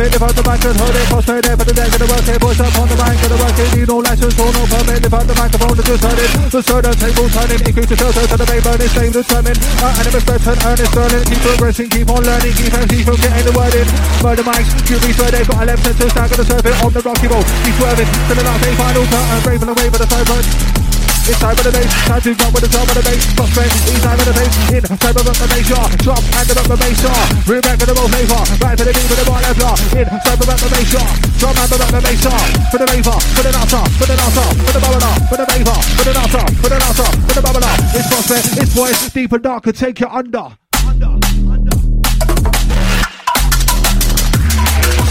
Permit 0.00 0.16
if 0.16 0.22
I'm 0.24 0.32
the 0.32 0.44
mic 0.48 0.64
and 0.64 0.76
heard 0.80 0.96
it 0.96 1.06
Prostrate 1.12 1.44
it, 1.44 1.56
but 1.60 1.66
the 1.68 1.76
deck 1.76 1.92
of 1.92 2.00
the 2.00 2.08
work 2.08 2.24
it 2.24 2.40
Voice 2.40 2.60
up 2.60 2.72
on 2.80 2.88
the 2.88 2.96
mic 2.96 3.20
and 3.20 3.30
the 3.30 3.36
work 3.36 3.58
it 3.60 3.68
Need 3.76 3.88
no 3.88 3.96
license 4.00 4.36
or 4.40 4.50
no 4.56 4.62
permit 4.64 5.04
if 5.04 5.12
I'm 5.12 5.26
the 5.28 5.36
microphone 5.36 5.76
to 5.76 5.84
just 5.84 6.00
turn 6.00 6.16
it. 6.16 6.30
The 6.48 6.60
certain 6.64 6.96
table 6.96 7.28
turning 7.28 7.60
Increase 7.60 7.90
the 7.92 7.96
filter 8.00 8.24
to 8.24 8.36
the 8.40 8.46
main 8.48 8.62
burning 8.64 8.90
Staying 8.90 9.12
determined 9.12 9.60
Our 9.84 9.92
enemies 10.00 10.24
threaten, 10.24 10.56
earnest 10.64 10.90
sterling 10.96 11.24
Keep 11.28 11.40
progressing, 11.44 11.88
keep 11.92 12.08
on 12.08 12.22
learning 12.24 12.54
Keep 12.56 12.72
MC 12.72 12.92
from 13.04 13.18
getting 13.20 13.44
the 13.44 13.52
word 13.52 13.74
in. 13.76 13.86
Murder 14.24 14.44
mics, 14.48 14.72
QB 14.88 15.04
swear 15.20 15.30
they've 15.36 15.48
got 15.48 15.60
a 15.60 15.66
left 15.68 15.82
sensor 15.84 16.08
Stack 16.08 16.30
on 16.32 16.38
the 16.40 16.46
surface 16.48 16.78
on 16.80 16.90
the 16.96 17.02
rocky 17.04 17.28
road 17.28 17.44
Keep 17.68 17.76
swerving, 17.76 18.08
to 18.08 18.32
the 18.32 18.44
last 18.44 18.60
day 18.64 18.74
final 18.80 19.04
turn 19.04 19.40
Raving 19.44 19.68
away 19.68 19.86
with 19.92 20.00
the 20.00 20.08
side 20.08 20.89
it's 21.30 21.38
time 21.38 21.54
for 21.54 21.62
the 21.62 21.70
bass, 21.70 21.86
time 22.10 22.20
to 22.20 22.34
jump 22.34 22.50
with 22.50 22.64
the 22.66 22.70
drum 22.74 22.82
of 22.90 22.94
the 22.98 23.04
bass. 23.06 23.22
It's 23.22 24.02
time 24.02 24.18
for 24.18 24.26
the 24.26 24.34
bass. 24.34 24.50
In 24.74 24.82
time 24.82 25.14
of 25.14 25.22
the 25.22 25.46
bass 25.46 25.62
jar, 25.70 25.86
drop 26.02 26.18
and 26.18 26.46
the 26.50 26.54
the 26.58 26.74
bass 26.74 26.98
jar. 26.98 27.22
Bring 27.46 27.62
back 27.62 27.78
to 27.78 27.86
the 27.86 27.94
most 27.94 28.10
flavor, 28.10 28.42
right 28.58 28.74
to 28.74 28.82
the 28.82 28.90
beat 28.90 29.06
with 29.06 29.20
the 29.22 29.26
bar 29.30 29.38
left 29.38 29.62
In 29.94 30.06
time 30.10 30.40
of 30.42 30.46
the 30.50 30.68
bass 30.74 30.90
jar, 30.90 31.06
drop 31.38 31.54
and 31.54 31.70
the 31.70 31.76
the 31.78 32.00
bass 32.02 32.18
jar. 32.18 32.42
For 32.74 32.78
the 32.82 32.86
raver, 32.90 33.14
for 33.14 33.42
the 33.46 33.52
dancer, 33.54 33.84
for 33.94 34.06
the 34.10 34.16
dancer, 34.18 34.48
for 34.58 34.72
the 34.74 34.80
bubbler, 34.82 35.14
for 35.30 35.38
the 35.38 35.46
raver, 35.46 35.78
for 35.94 36.04
the 36.04 36.14
dancer, 36.18 36.44
for 36.58 36.68
the 36.68 36.78
dancer, 36.82 37.10
for 37.14 37.34
the 37.38 37.42
bubbler. 37.46 37.74
It's 37.94 38.08
prospect, 38.10 38.46
it's 38.58 38.72
voice, 38.74 39.00
deep 39.14 39.30
and 39.30 39.42
dark, 39.42 39.62
could 39.62 39.78
take 39.78 40.02
you 40.02 40.10
under. 40.10 40.58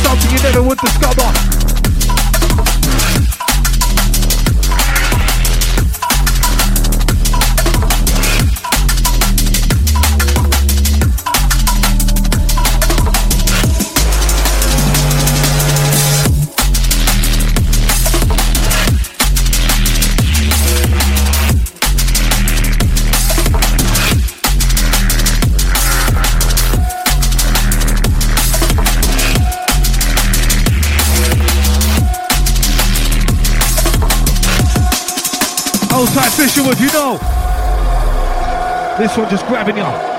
Something 0.04 0.32
you 0.36 0.42
never 0.44 0.64
would 0.68 0.80
discover. 0.84 1.49
Outside 36.00 36.32
Fisherwood, 36.32 36.80
you 36.80 36.88
know. 36.94 37.18
This 38.98 39.18
one 39.18 39.30
just 39.30 39.46
grabbing 39.48 39.76
you. 39.76 40.19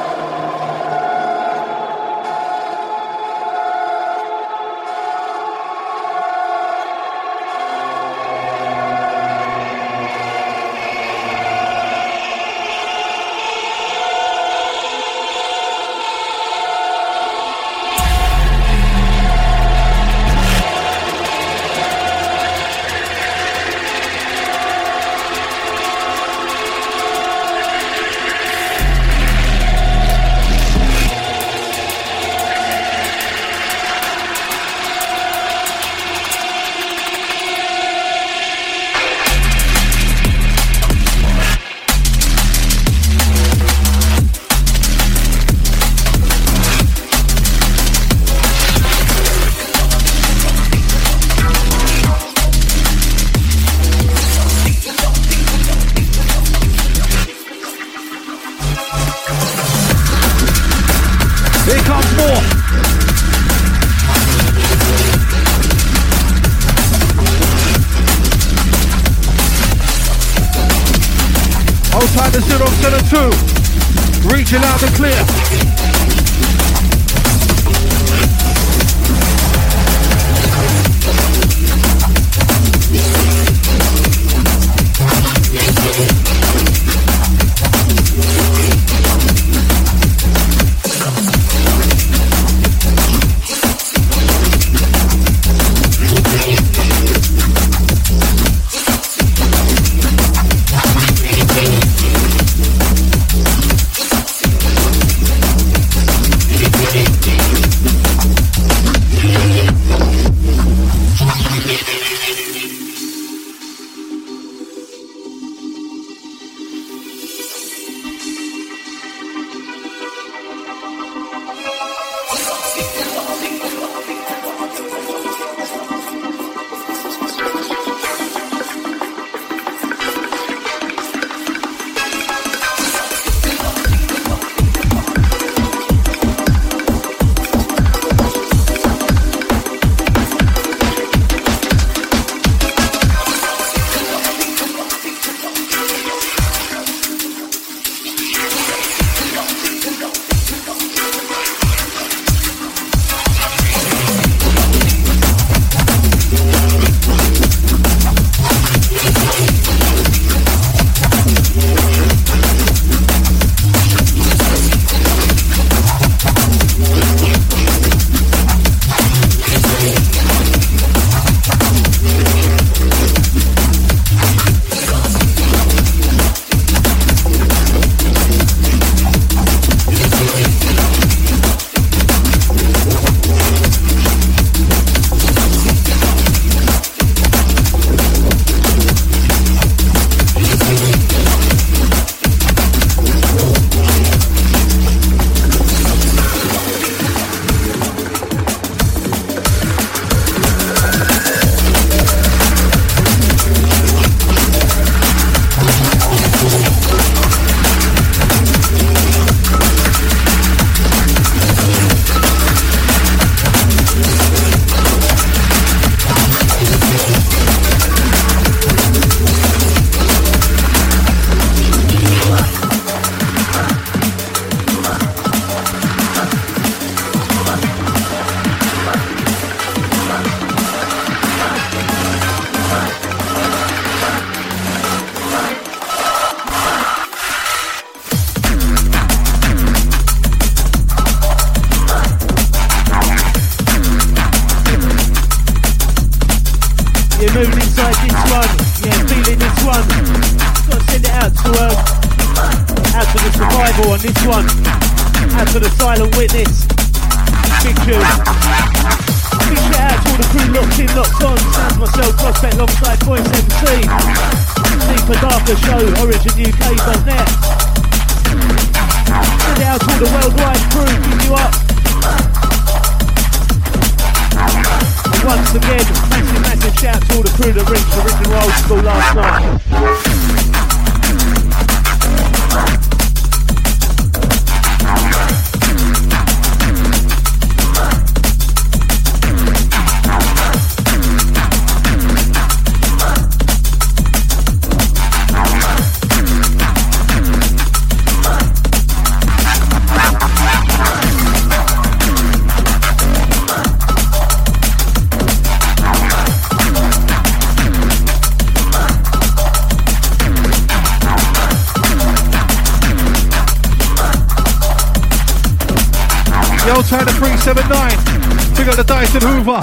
groover. 319.41 319.63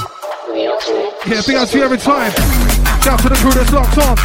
Yeah, 1.27 1.41
big 1.45 1.55
ups 1.55 1.71
to 1.71 1.77
you 1.77 1.83
every 1.83 1.97
time. 1.97 2.31
Shout 3.01 3.07
out 3.07 3.19
to 3.21 3.29
the 3.29 3.35
crew 3.35 3.51
that's 3.51 3.71
locked 3.71 3.97
on. 3.97 4.16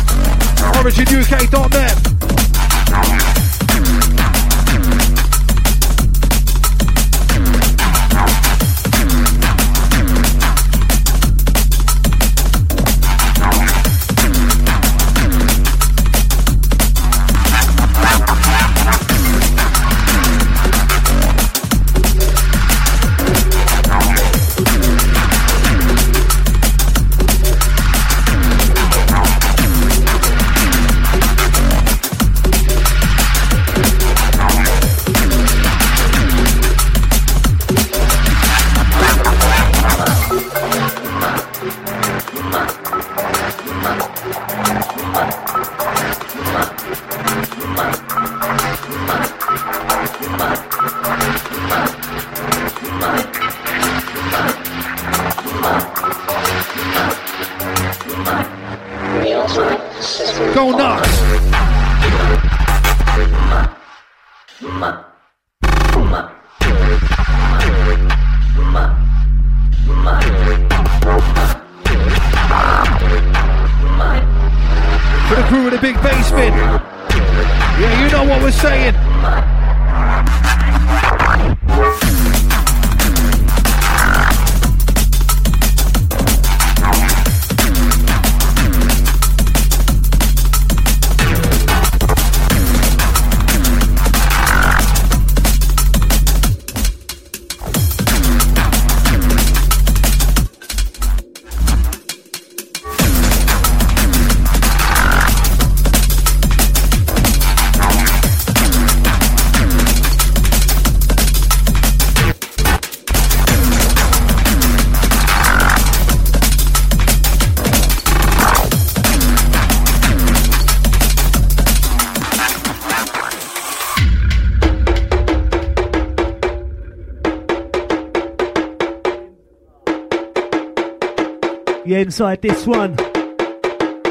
Inside 132.12 132.42
this 132.42 132.66
one. 132.66 132.94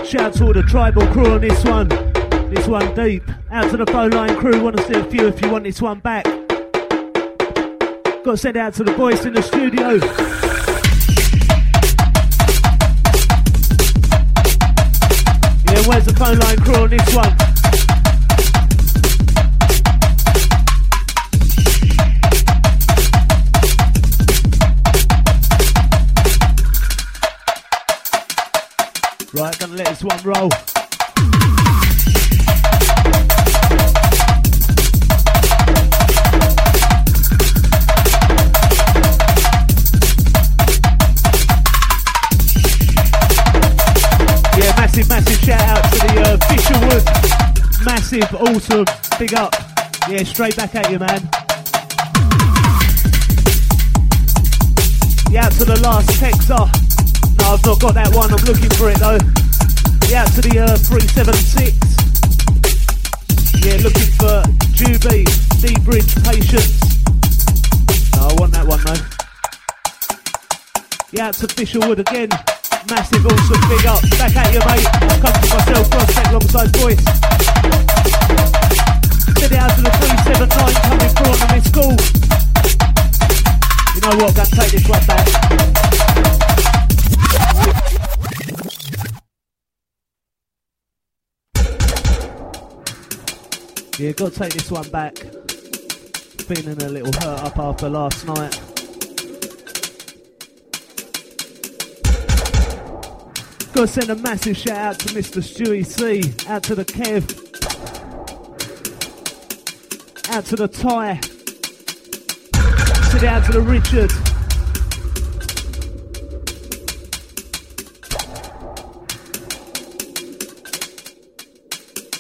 Shout 0.04 0.34
to 0.34 0.46
all 0.46 0.54
the 0.54 0.66
tribal 0.68 1.06
crew 1.14 1.34
on 1.34 1.42
this 1.42 1.64
one. 1.64 1.88
This 2.50 2.68
one 2.68 2.96
deep. 2.96 3.22
Out 3.52 3.70
to 3.70 3.78
the 3.78 3.86
phone 3.86 4.10
line 4.10 4.36
crew. 4.38 4.60
Want 4.60 4.78
to 4.78 4.84
see 4.86 4.96
a 5.00 5.04
few 5.04 5.28
if 5.28 5.40
you 5.40 5.52
want 5.52 5.66
this 5.66 5.80
one 5.80 6.00
back. 6.00 6.24
Got 8.24 8.26
to 8.26 8.38
send 8.38 8.58
out 8.58 8.74
to 8.74 8.84
the 8.84 8.92
boys 8.98 9.24
in 9.24 9.34
the 9.34 9.44
studio. 9.44 9.90
Yeah, 15.68 15.88
where's 15.88 16.06
the 16.06 16.16
phone 16.18 16.40
line 16.40 16.58
crew 16.58 16.84
on 16.84 16.90
this 16.90 17.16
one? 17.16 17.51
Gonna 29.62 29.76
let 29.76 29.88
this 29.90 30.04
one 30.04 30.18
roll. 30.24 30.50
Yeah, 44.58 44.74
massive, 44.78 45.08
massive 45.10 45.40
shout 45.44 45.62
out 45.62 45.84
to 45.84 45.98
the 46.00 46.22
uh, 46.26 46.38
Fisherwood. 46.50 47.06
Massive, 47.86 48.34
awesome, 48.34 48.86
big 49.20 49.36
up. 49.36 49.54
Yeah, 50.10 50.24
straight 50.24 50.56
back 50.56 50.74
at 50.74 50.90
you, 50.90 50.98
man. 50.98 51.22
Yeah, 55.30 55.50
to 55.50 55.66
the 55.66 55.80
last 55.84 56.10
Texar. 56.20 56.68
No, 57.38 57.54
I've 57.54 57.64
not 57.64 57.80
got 57.80 57.94
that 57.94 58.12
one. 58.16 58.34
I'm 58.34 58.44
looking 58.44 58.72
for 58.72 58.90
it 58.90 58.98
though. 58.98 59.20
Yeah, 60.12 60.26
to 60.26 60.42
the 60.44 60.60
uh, 60.60 60.76
376. 60.76 61.72
Yeah, 63.64 63.80
looking 63.80 64.12
for 64.20 64.44
Jubei, 64.76 65.24
D 65.64 65.72
Bridge, 65.88 66.12
Patience. 66.28 66.84
No, 68.20 68.28
I 68.28 68.36
want 68.36 68.52
that 68.52 68.68
one 68.68 68.84
though. 68.84 69.00
Yeah, 71.16 71.32
to 71.32 71.48
Fisherwood 71.48 72.04
again. 72.04 72.28
Massive, 72.92 73.24
awesome, 73.24 73.64
big 73.72 73.88
up. 73.88 74.04
Back 74.20 74.36
at 74.36 74.52
you, 74.52 74.60
mate. 74.68 74.84
Come 75.24 75.32
to 75.32 75.48
myself, 75.48 75.88
Prospect 75.88 76.28
alongside 76.28 76.76
Voice. 76.76 77.00
Send 79.40 79.48
it 79.48 79.64
out 79.64 79.72
to 79.80 79.82
the 79.88 79.96
379 79.96 80.76
coming 80.92 81.08
on 81.24 81.40
the 81.40 81.48
missed 81.56 81.72
call. 81.72 81.96
You 83.96 84.04
know 84.04 84.20
what? 84.20 84.36
To 84.36 84.44
take 84.60 84.76
this 84.76 84.84
one 84.92 85.08
back. 85.08 85.91
Yeah, 94.02 94.14
got 94.14 94.34
to 94.34 94.40
take 94.40 94.54
this 94.54 94.72
one 94.72 94.90
back. 94.90 95.16
Feeling 95.16 96.82
a 96.82 96.90
little 96.90 97.14
hurt 97.22 97.44
up 97.44 97.60
after 97.60 97.88
last 97.88 98.26
night. 98.26 98.60
Got 103.74 103.82
to 103.82 103.88
send 103.88 104.10
a 104.10 104.16
massive 104.16 104.58
shout 104.58 104.78
out 104.78 105.00
to 105.02 105.10
Mr. 105.10 105.44
Stewie 105.44 105.86
C. 105.86 106.34
Out 106.50 106.64
to 106.64 106.74
the 106.74 106.84
Kev. 106.84 107.22
Out 110.32 110.46
to 110.46 110.56
the 110.56 110.68
Ty. 110.68 111.12
Out 113.28 113.46
to 113.46 113.52
the 113.52 113.62
Richard. 113.62 114.31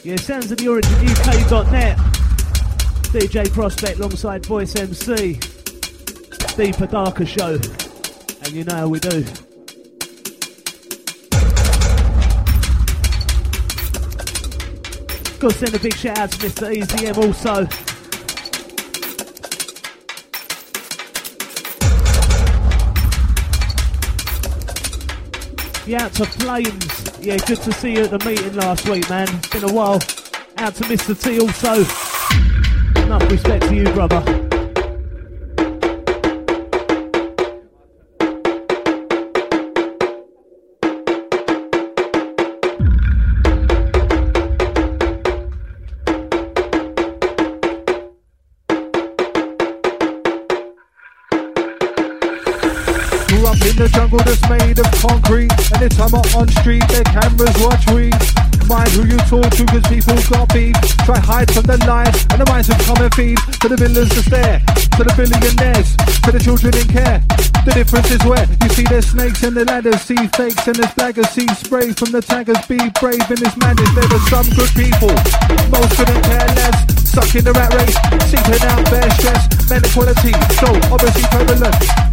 Yeah, 0.03 0.15
sounds 0.15 0.51
of 0.51 0.57
the 0.57 0.67
origin 0.67 0.91
UK.net. 0.93 1.95
DJ 3.13 3.47
Prospect 3.53 3.99
alongside 3.99 4.43
Voice 4.47 4.75
MC. 4.75 5.39
Deeper 6.57 6.87
Darker 6.87 7.23
Show. 7.23 7.59
And 8.41 8.51
you 8.51 8.63
know 8.63 8.75
how 8.77 8.87
we 8.87 8.99
do. 8.99 9.21
Got 15.37 15.51
to 15.51 15.57
send 15.57 15.75
a 15.75 15.79
big 15.79 15.93
shout 15.93 16.17
out 16.17 16.31
to 16.31 16.37
Mr. 16.37 16.75
EZM 16.75 17.17
also. 17.17 17.90
Yeah, 25.91 26.03
out 26.03 26.13
to 26.13 26.25
Flames. 26.25 27.19
Yeah, 27.19 27.35
good 27.35 27.57
to 27.63 27.73
see 27.73 27.91
you 27.91 28.05
at 28.05 28.11
the 28.11 28.25
meeting 28.25 28.53
last 28.53 28.87
week, 28.87 29.09
man. 29.09 29.27
It's 29.27 29.49
been 29.49 29.69
a 29.69 29.73
while. 29.73 29.95
Out 30.55 30.73
to 30.75 30.85
Mr. 30.85 31.21
T 31.21 31.37
also. 31.37 31.81
Enough 33.01 33.29
respect 33.29 33.67
to 33.67 33.75
you, 33.75 33.83
brother. 33.91 34.50
Jungle 54.11 54.25
that's 54.25 54.49
made 54.49 54.79
of 54.79 54.91
concrete. 54.99 55.51
Anytime 55.75 56.13
I'm 56.15 56.27
on 56.35 56.47
street, 56.59 56.83
their 56.89 57.03
cameras 57.03 57.55
watch 57.59 57.85
we. 57.91 58.11
Mind 58.67 58.89
who 58.91 59.03
you 59.07 59.17
talk 59.27 59.49
to, 59.55 59.65
cause 59.65 59.83
people 59.87 60.15
got 60.29 60.53
beef. 60.53 60.75
Try 61.05 61.19
hide 61.19 61.51
from 61.51 61.63
the 61.63 61.77
lies, 61.87 62.25
and 62.31 62.39
the 62.39 62.45
minds 62.47 62.67
will 62.69 62.79
come 62.83 63.01
and 63.03 63.13
feed. 63.13 63.37
To 63.61 63.67
the 63.69 63.77
villains 63.77 64.09
to 64.09 64.21
stare, 64.23 64.59
to 64.97 65.03
the 65.03 65.13
billionaires, 65.15 65.95
to 66.23 66.31
the 66.31 66.39
children 66.39 66.75
in 66.75 66.87
care. 66.87 67.23
The 67.65 67.71
difference 67.71 68.11
is 68.11 68.23
where 68.23 68.45
you 68.63 68.69
see 68.69 68.83
there's 68.83 69.07
snakes 69.07 69.43
in 69.43 69.53
the 69.53 69.65
ladders, 69.65 70.01
see 70.01 70.19
fakes 70.35 70.67
and 70.67 70.75
there's 70.75 70.93
blaggers, 70.95 71.29
see 71.31 71.47
spray 71.55 71.91
from 71.91 72.11
the 72.11 72.21
taggers. 72.21 72.59
Be 72.67 72.79
brave 72.99 73.23
in 73.31 73.39
this 73.39 73.55
madness. 73.57 73.91
There 73.95 74.07
are 74.07 74.25
some 74.31 74.47
good 74.55 74.71
people, 74.75 75.13
most 75.71 75.91
couldn't 75.95 76.23
care 76.23 76.47
less. 76.59 76.77
Stuck 77.07 77.31
in 77.35 77.43
the 77.43 77.53
rat 77.53 77.73
race, 77.75 77.97
seeking 78.31 78.63
out 78.71 78.83
bare 78.87 79.11
stress, 79.19 79.43
men 79.69 79.83
equality, 79.83 80.31
so 80.59 80.67
obviously 80.91 81.27
prevalent. 81.27 82.10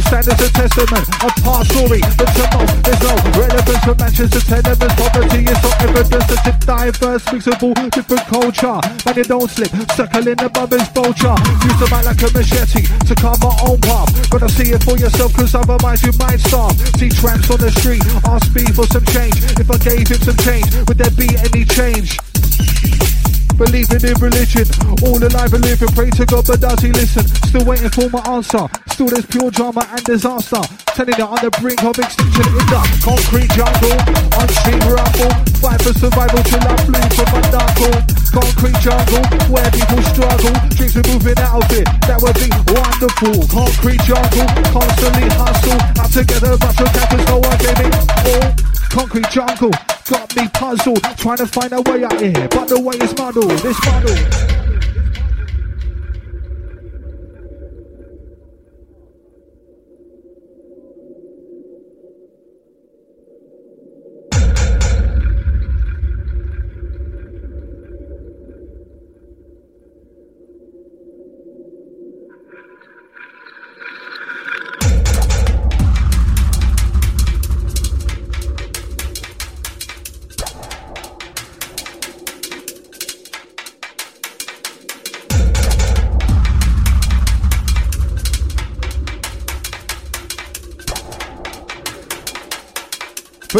Stand 0.00 0.28
as 0.28 0.40
a 0.40 0.48
testament 0.48 1.04
of 1.20 1.32
past 1.44 1.68
glory. 1.68 2.00
But 2.16 2.32
to 2.32 2.44
most, 2.56 2.72
there's 2.80 3.02
no 3.04 3.12
relevance 3.36 3.84
for 3.84 3.94
Manchester 4.00 4.40
tenements. 4.40 4.94
Poverty 4.96 5.44
is 5.44 5.60
not 5.60 5.76
evidence 5.84 6.26
that 6.32 6.40
it's 6.48 6.64
diverse, 6.64 7.24
mixable, 7.28 7.74
different 7.92 8.24
culture. 8.24 8.80
Man, 9.04 9.14
you 9.16 9.24
don't 9.24 9.50
slip, 9.50 9.68
circling 9.92 10.40
above 10.40 10.70
his 10.72 10.88
vulture. 10.96 11.36
Use 11.60 11.76
the 11.76 11.88
mic 11.92 12.08
like 12.08 12.22
a 12.24 12.28
machete 12.32 12.88
to 13.04 13.14
carve 13.20 13.40
my 13.44 13.52
own 13.68 13.80
path. 13.84 14.08
Gotta 14.30 14.48
see 14.48 14.72
it 14.72 14.82
for 14.82 14.96
yourself, 14.96 15.34
cause 15.36 15.54
otherwise 15.54 16.02
you 16.02 16.12
might 16.16 16.40
starve. 16.40 16.72
See 16.96 17.10
tramps 17.12 17.50
on 17.50 17.60
the 17.60 17.70
street, 17.70 18.00
ask 18.24 18.48
me 18.56 18.64
for 18.72 18.88
some 18.88 19.04
change. 19.12 19.36
If 19.60 19.68
I 19.68 19.76
gave 19.76 20.08
him 20.08 20.20
some 20.24 20.40
change, 20.40 20.72
would 20.88 20.96
there 20.96 21.12
be 21.12 21.28
any 21.36 21.68
change? 21.68 22.16
Believing 23.62 24.02
in 24.02 24.18
religion, 24.18 24.66
all 25.06 25.22
alive 25.22 25.54
and 25.54 25.62
living, 25.62 25.86
pray 25.94 26.10
to 26.18 26.26
God, 26.26 26.42
but 26.50 26.58
does 26.58 26.82
he 26.82 26.90
listen? 26.90 27.22
Still 27.46 27.64
waiting 27.64 27.94
for 27.94 28.10
my 28.10 28.18
answer. 28.26 28.66
Still 28.90 29.06
there's 29.06 29.24
pure 29.26 29.54
drama 29.54 29.86
and 29.86 30.02
disaster. 30.02 30.58
Telling 30.98 31.14
it 31.14 31.22
on 31.22 31.38
the 31.38 31.50
brink 31.62 31.78
of 31.86 31.94
extinction 31.94 32.42
in 32.42 32.58
the 32.58 32.82
concrete 33.06 33.54
jungle. 33.54 33.94
On 34.34 34.50
street 34.50 34.82
rumble, 34.82 35.30
fight 35.62 35.78
for 35.78 35.94
survival 35.94 36.42
till 36.42 36.58
I 36.58 36.74
flee 36.90 37.06
from 37.14 37.28
my 37.30 37.42
knuckle. 37.54 37.96
Concrete 38.34 38.78
jungle, 38.82 39.22
where 39.46 39.70
people 39.70 40.02
struggle. 40.10 40.54
Dreams 40.74 40.98
are 40.98 41.06
moving 41.06 41.38
out 41.38 41.62
of 41.62 41.70
it, 41.70 41.86
that 42.10 42.18
would 42.18 42.34
be 42.42 42.50
wonderful. 42.66 43.46
Concrete 43.46 44.02
jungle, 44.02 44.46
constantly 44.74 45.30
hustle. 45.38 45.78
Out 46.02 46.10
together, 46.10 46.58
but 46.58 46.74
your 46.82 46.90
captors, 46.90 47.24
no 47.30 47.38
one 47.38 47.58
gave 47.62 47.78
it 47.78 47.94
all. 47.94 48.71
Concrete 48.92 49.30
jungle 49.30 49.70
got 50.10 50.36
me 50.36 50.46
puzzled, 50.48 51.02
trying 51.16 51.38
to 51.38 51.46
find 51.46 51.72
a 51.72 51.80
way 51.80 52.04
out 52.04 52.12
of 52.12 52.20
here, 52.20 52.46
but 52.48 52.68
the 52.68 52.78
way 52.78 52.94
is 52.96 53.16
muddled. 53.16 53.50
This 53.60 53.82
muddled. 53.86 54.51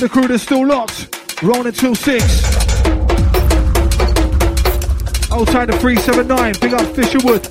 The 0.02 0.08
crew 0.08 0.26
that's 0.26 0.42
still 0.42 0.66
locked, 0.66 1.16
rolling 1.44 1.68
until 1.68 1.94
6. 1.94 2.24
Outside 5.30 5.66
the 5.66 5.78
379, 5.78 6.54
big 6.60 6.74
up 6.74 6.80
Fisherwood. 6.96 7.46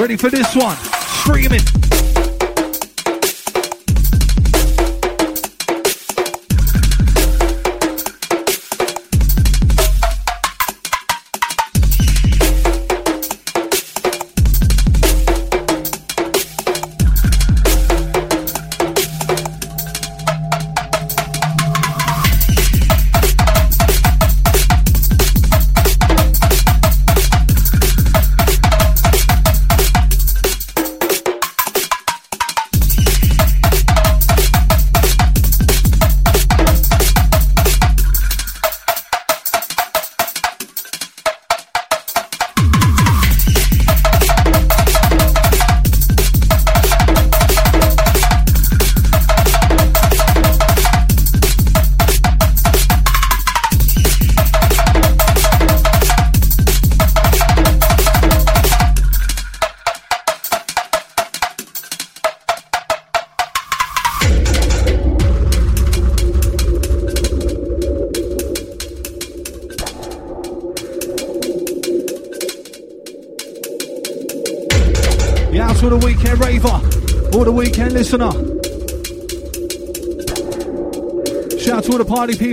Ready 0.00 0.16
for 0.16 0.30
this 0.30 0.56
one? 0.56 0.76
Screaming. 0.76 1.89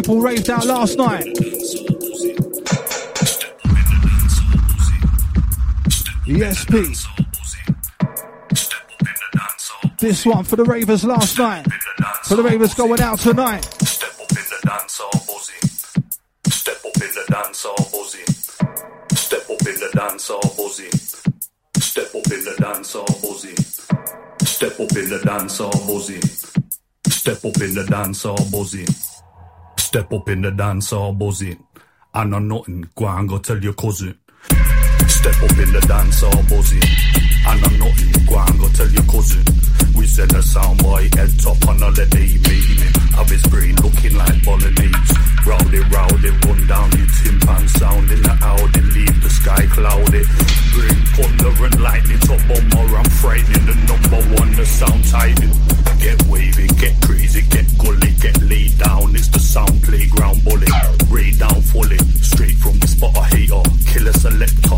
Party 0.07 0.21
raved 0.21 0.49
out 0.49 0.65
last 0.65 0.97
night. 0.97 1.25
ESP. 6.25 7.07
This 9.99 10.25
one 10.25 10.43
for 10.43 10.55
the 10.55 10.63
ravers 10.63 11.03
last 11.03 11.37
night. 11.37 11.65
For 12.23 12.35
the 12.35 12.43
ravers 12.43 12.73
going 12.73 13.01
out 13.01 13.19
tonight. 13.19 13.65
Step 13.65 14.13
up 14.21 14.31
in 14.31 14.37
the 14.37 14.59
dance 14.63 15.01
buzzy. 15.27 15.59
Step 16.47 16.77
up 16.85 16.95
in 16.95 17.11
the 17.13 17.25
dance 17.29 17.65
buzzy. 17.91 18.23
Step 19.15 19.49
up 19.49 19.67
in 19.67 19.79
the 19.79 19.89
dance 19.93 20.31
buzzy. 20.57 20.89
Step 21.79 22.15
up 22.15 22.31
in 22.31 22.43
the 22.45 22.55
dance 22.59 22.93
buzzy. 22.93 23.55
Step 24.45 24.79
up 24.79 24.95
in 24.95 25.09
the 25.09 25.21
dance 25.25 25.59
all 25.59 25.71
buzzy. 25.71 26.21
Step 27.07 27.45
up 27.45 27.61
in 27.61 27.73
the 27.73 27.85
dance 27.89 28.25
all 28.25 28.37
buzzy. 28.51 29.06
Step 29.87 30.11
up 30.11 30.27
in 30.27 30.41
the 30.41 30.51
dance 30.51 30.91
all 30.91 31.13
buzzy. 31.13 31.57
I 32.13 32.25
know 32.25 32.39
nothing, 32.39 32.89
go 32.93 33.07
and 33.07 33.29
go 33.29 33.37
tell 33.37 33.57
your 33.57 33.71
cousin. 33.71 34.19
Step 35.07 35.39
up 35.47 35.57
in 35.63 35.71
the 35.71 35.79
dance 35.87 36.23
all 36.23 36.43
buzzy. 36.43 36.83
I 37.47 37.55
know 37.55 37.87
nothing, 37.87 38.25
go 38.27 38.35
and 38.35 38.59
go 38.59 38.67
tell 38.75 38.91
your 38.91 39.07
cousin. 39.07 39.47
We 39.95 40.05
send 40.05 40.35
a 40.35 40.43
sound 40.43 40.83
boy 40.83 41.07
head 41.15 41.31
top 41.39 41.63
on 41.71 41.79
holiday, 41.79 42.35
him 42.35 42.93
have 43.15 43.29
his 43.29 43.41
brain 43.47 43.79
looking 43.79 44.11
like 44.19 44.43
bolognese. 44.43 45.15
Rowdy, 45.47 45.79
rowdy, 45.87 46.31
run 46.43 46.67
down 46.67 46.91
your 46.91 47.07
timpan 47.07 47.63
sound 47.79 48.11
in 48.11 48.21
the 48.27 48.35
Audi, 48.43 48.81
leave 48.91 49.23
the 49.23 49.29
sky 49.29 49.63
cloudy. 49.71 50.27
Bring 50.75 50.99
thunder 51.15 51.63
and 51.63 51.79
lightning, 51.79 52.19
top 52.27 52.43
bomber, 52.43 52.91
I'm 52.91 53.09
frightening 53.23 53.65
the 53.71 53.75
number 53.87 54.19
one, 54.35 54.51
the 54.51 54.65
sound 54.65 55.07
tightening. 55.07 55.55
Get 56.03 56.19
wavy, 56.27 56.67
get 56.75 56.99
crazy, 57.07 57.41
get 57.47 57.65
gully, 57.79 58.11
get 58.19 58.35
laid 58.43 58.77
down. 58.77 58.96
Sound 59.57 59.81
playground 59.81 60.43
bully. 60.43 60.67
Ray 61.09 61.31
down 61.31 61.63
fully, 61.63 61.97
straight 62.21 62.57
from 62.57 62.77
the 62.77 62.85
spot 62.85 63.17
a 63.17 63.23
hater. 63.23 63.63
Killer 63.89 64.13
selector, 64.13 64.77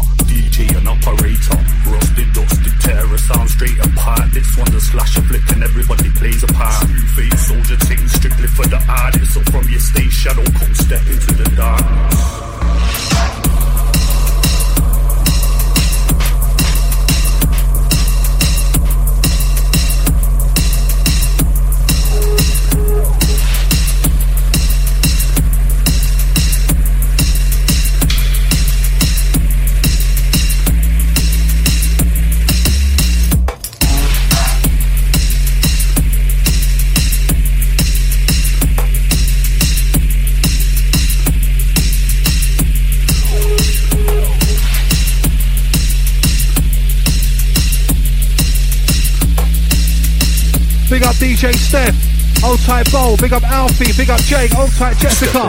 DJ 51.39 51.55
Steph. 51.55 52.43
Old 52.43 52.59
tight 52.59 52.91
Bowl. 52.91 53.15
Big 53.15 53.31
up 53.31 53.43
Alfie. 53.43 53.93
Big 53.95 54.09
up 54.09 54.19
Jake. 54.23 54.53
Old 54.57 54.71
tight 54.71 54.97
Jessica. 54.97 55.43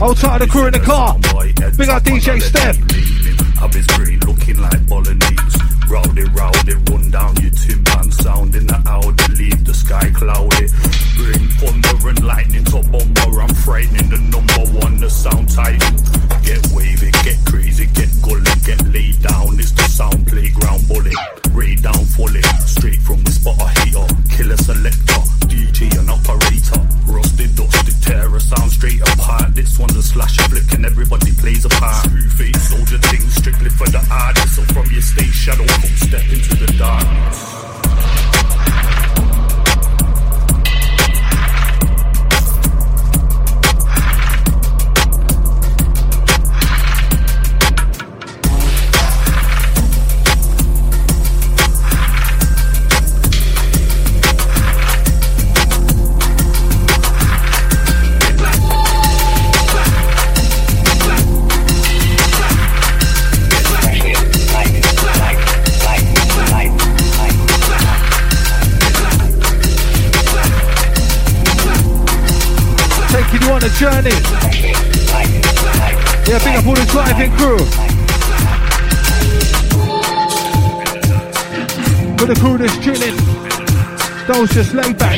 Old 0.00 0.16
tight 0.16 0.38
the 0.38 0.46
crew 0.48 0.66
in 0.66 0.74
the 0.74 0.78
car. 0.78 1.18
Big 1.76 1.88
up 1.88 2.04
DJ 2.04 2.40
Steph. 2.40 2.78
I've 3.60 3.74
his 3.74 3.84
green 3.98 4.20
looking 4.20 4.60
like 4.60 4.86
bolognese. 4.86 5.58
Rowdy, 5.90 6.22
rowdy, 6.30 6.74
run 6.86 7.10
down 7.10 7.34
your 7.42 7.50
timpan 7.50 8.12
sound 8.14 8.54
in 8.54 8.68
the 8.68 8.80
Audi, 8.86 9.34
leave 9.34 9.64
the 9.64 9.74
sky 9.74 10.08
cloudy. 10.14 10.70
Bring 11.18 11.48
thunder 11.58 12.08
and 12.10 12.24
lightning 12.24 12.64
to 12.66 12.80
bomber, 12.94 13.42
I'm 13.42 13.54
frightening 13.66 14.08
the 14.08 14.18
number 14.30 14.78
one, 14.78 15.00
the 15.00 15.10
sound 15.10 15.50
tight. 15.50 15.82
Get 16.44 16.64
wavy, 16.70 17.10
get 17.26 17.44
crazy, 17.44 17.86
get 17.86 18.11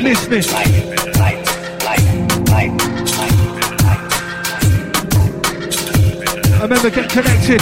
listening. 0.04 0.42
Remember, 6.60 6.90
get 6.90 7.10
connected. 7.10 7.60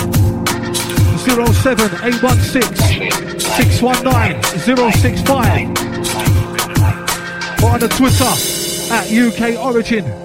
07 1.22 1.90
816 2.02 3.40
619 3.40 4.42
065. 4.52 5.68
Or 7.62 7.70
on 7.70 7.80
the 7.80 7.88
Twitter 7.88 8.34
at 8.92 9.10
UK 9.10 9.58
Origin. 9.64 10.21